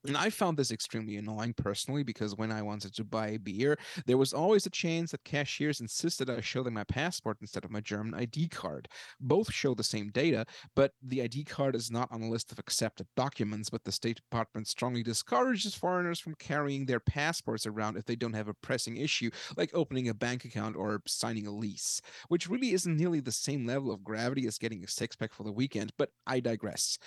[0.06, 3.78] And I found this extremely annoying personally because when I wanted to buy a beer,
[4.06, 7.72] there was always a chance that cashiers insisted I show them my passport instead of
[7.72, 8.88] my German ID card.
[9.20, 10.46] Both show the same data,
[10.76, 14.18] but the ID card is not on a list of accepted documents, but the State
[14.18, 18.98] Department strongly discourages foreigners from carrying their passports around if they don't have a pressing
[18.98, 23.32] issue, like opening a bank account or signing a lease, which really isn't nearly the
[23.32, 27.00] same level of gravity as getting a six pack for the weekend, but I digress.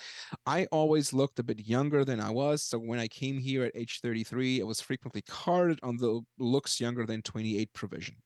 [0.44, 3.76] I always looked a bit younger than I was, so when I came here at
[3.76, 8.16] age 33, I was frequently carded on the looks younger than 28 provision.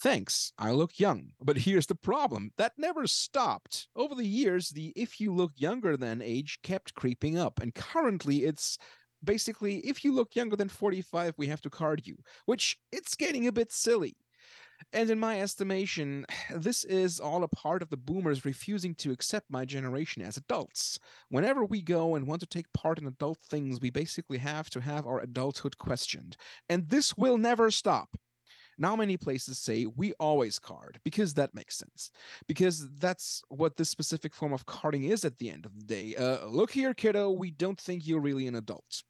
[0.00, 1.30] Thanks, I look young.
[1.40, 3.88] But here's the problem that never stopped.
[3.94, 8.44] Over the years, the if you look younger than age kept creeping up, and currently
[8.44, 8.78] it's
[9.24, 13.46] basically if you look younger than 45 we have to card you which it's getting
[13.46, 14.14] a bit silly
[14.92, 19.50] and in my estimation, this is all a part of the boomers refusing to accept
[19.50, 20.98] my generation as adults.
[21.28, 24.80] Whenever we go and want to take part in adult things, we basically have to
[24.80, 26.36] have our adulthood questioned.
[26.68, 28.16] And this will never stop.
[28.78, 32.10] Now, many places say we always card because that makes sense.
[32.46, 36.14] Because that's what this specific form of carding is at the end of the day.
[36.16, 39.02] Uh, look here, kiddo, we don't think you're really an adult.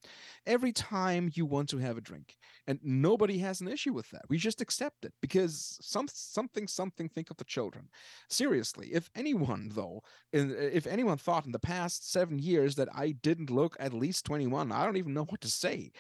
[0.47, 2.37] Every time you want to have a drink,
[2.67, 4.23] and nobody has an issue with that.
[4.29, 7.89] We just accept it because some something something think of the children.
[8.29, 13.51] Seriously, if anyone though, if anyone thought in the past seven years that I didn't
[13.51, 15.93] look at least 21, I don't even know what to say.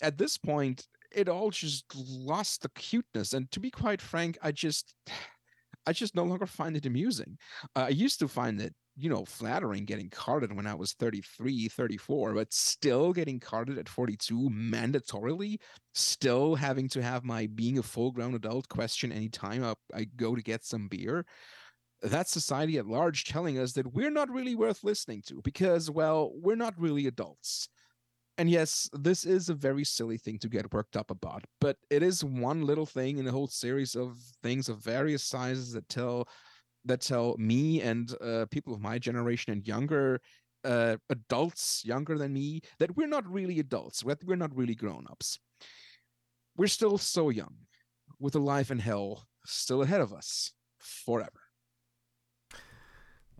[0.00, 3.32] At this point, it all just lost the cuteness.
[3.32, 4.94] And to be quite frank, I just
[5.86, 7.38] I just no longer find it amusing.
[7.74, 11.66] Uh, I used to find it, you know, flattering getting carded when I was 33,
[11.66, 15.56] 34, but still getting carded at 42 mandatorily,
[15.92, 20.36] still having to have my being a full grown adult question anytime I, I go
[20.36, 21.26] to get some beer.
[22.00, 26.30] That's society at large telling us that we're not really worth listening to because, well,
[26.34, 27.68] we're not really adults.
[28.38, 32.02] And yes, this is a very silly thing to get worked up about, but it
[32.02, 36.26] is one little thing in a whole series of things of various sizes that tell
[36.84, 40.20] that tell me and uh, people of my generation and younger
[40.64, 45.38] uh, adults younger than me that we're not really adults, that we're not really grown-ups.
[46.56, 47.54] We're still so young,
[48.18, 51.41] with a life in hell still ahead of us forever.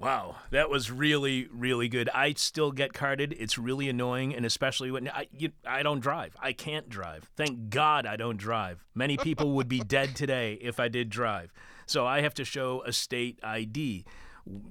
[0.03, 2.09] Wow, that was really, really good.
[2.09, 3.37] I still get carded.
[3.39, 6.35] It's really annoying, and especially when I, you, I don't drive.
[6.43, 7.31] I can't drive.
[7.37, 8.85] Thank God I don't drive.
[8.97, 11.53] Many people would be dead today if I did drive.
[11.87, 14.05] So I have to show a state ID.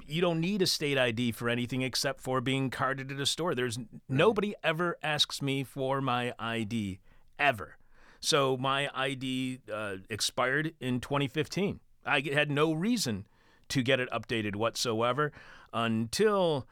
[0.05, 3.55] You don't need a state ID for anything except for being carded at a store.
[3.55, 3.79] There's
[4.09, 6.99] nobody ever asks me for my ID
[7.39, 7.77] ever.
[8.19, 11.79] So my ID uh, expired in 2015.
[12.05, 13.27] I had no reason
[13.71, 15.31] to get it updated whatsoever
[15.73, 16.67] until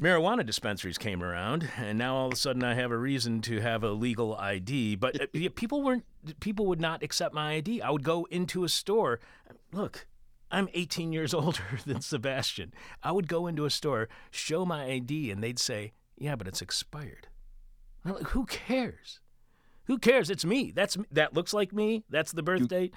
[0.00, 3.60] marijuana dispensaries came around, and now all of a sudden I have a reason to
[3.60, 4.96] have a legal ID.
[4.96, 6.04] But uh, people weren't.
[6.40, 7.82] People would not accept my ID.
[7.82, 9.20] I would go into a store.
[9.72, 10.06] Look,
[10.50, 12.72] I'm 18 years older than Sebastian.
[13.02, 16.62] I would go into a store, show my ID, and they'd say, "Yeah, but it's
[16.62, 17.28] expired."
[18.04, 19.20] I'm like, "Who cares?
[19.86, 20.28] Who cares?
[20.30, 20.70] It's me.
[20.70, 22.04] That's that looks like me.
[22.10, 22.94] That's the birth You- date.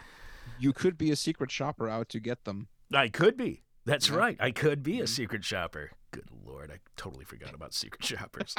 [0.59, 2.68] You could be a secret shopper out to get them.
[2.93, 3.63] I could be.
[3.85, 4.15] That's Yeah.
[4.15, 4.38] right.
[4.39, 5.09] I could be a Mhm.
[5.09, 5.91] secret shopper.
[6.11, 8.53] Good lord, I totally forgot about secret shoppers.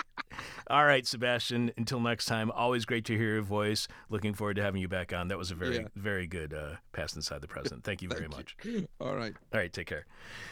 [0.69, 1.71] All right, Sebastian.
[1.77, 3.87] Until next time, always great to hear your voice.
[4.09, 5.29] Looking forward to having you back on.
[5.29, 5.89] That was a very, Yeah.
[5.95, 7.85] very good uh, pass inside the present.
[7.85, 8.57] Thank you very Thank much.
[9.01, 9.35] All right.
[9.53, 10.07] All right, take care.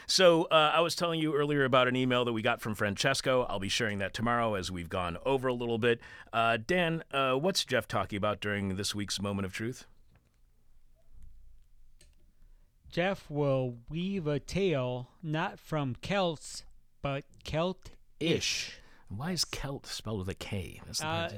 [0.07, 3.45] So uh, I was telling you earlier about an email that we got from Francesco.
[3.45, 6.01] I'll be sharing that tomorrow as we've gone over a little bit.
[6.35, 9.87] Uh, Dan, uh, what's Jeff talking about during this week's moment of truth?
[12.91, 16.65] Jeff will weave a tale not from Celts,
[17.03, 18.73] but Celt Ish.
[19.09, 20.81] Why is Celt spelled with a K?
[20.87, 21.31] That's Uh,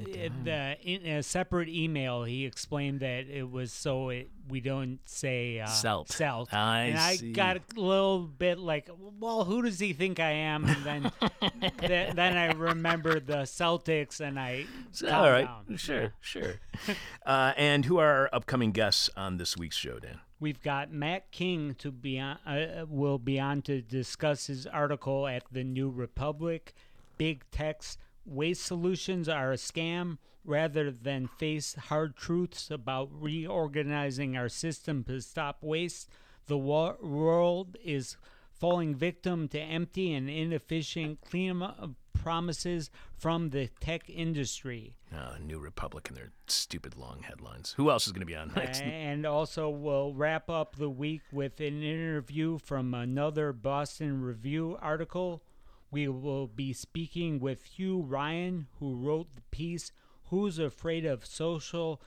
[0.45, 5.59] the, in a separate email, he explained that it was so it, we don't say
[5.61, 6.09] uh, Celt.
[6.09, 6.53] Celt.
[6.53, 7.33] I and I see.
[7.33, 10.67] got a little bit like, well, who does he think I am?
[10.67, 11.13] And then,
[11.81, 15.77] th- then I remember the Celtics, and I So, all right, down.
[15.79, 16.55] sure, sure.
[17.27, 20.21] uh, and who are our upcoming guests on this week's show, Dan?
[20.43, 25.29] We've got Matt King to be on, uh, will be on to discuss his article
[25.29, 26.75] at the New Republic.
[27.17, 27.97] Big tech's
[28.27, 30.19] waste solutions are a scam.
[30.45, 36.09] Rather than face hard truths about reorganizing our system to stop waste,
[36.49, 38.17] the wo- world is
[38.53, 41.91] falling victim to empty and inefficient cleanup
[42.23, 44.95] promises from the tech industry.
[45.15, 47.75] Uh, New Republic and their stupid long headlines.
[47.77, 48.81] Who else is going to be on next?
[48.83, 55.43] And also, we'll wrap up the week with an interview from another Boston Review article.
[55.91, 59.93] We will be speaking with Hugh Ryan, who wrote the piece
[60.27, 62.01] Who's Afraid of Social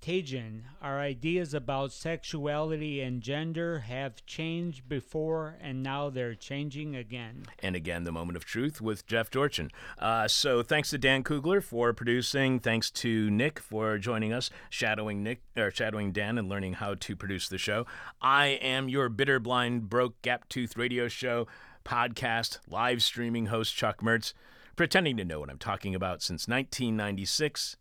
[0.00, 0.64] Contagion?
[0.80, 7.44] Our ideas about sexuality and gender have changed before, and now they're changing again.
[7.58, 9.70] and again, the moment of truth with Jeff Dorchin.
[9.98, 12.60] Uh, so thanks to Dan Kugler for producing.
[12.60, 17.14] Thanks to Nick for joining us, shadowing Nick or shadowing Dan and learning how to
[17.14, 17.84] produce the show.
[18.22, 21.46] I am your bitter, blind, broke, gap tooth radio show
[21.84, 24.32] podcast live streaming host Chuck Mertz,
[24.76, 27.76] pretending to know what I'm talking about since 1996.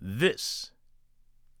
[0.00, 0.70] This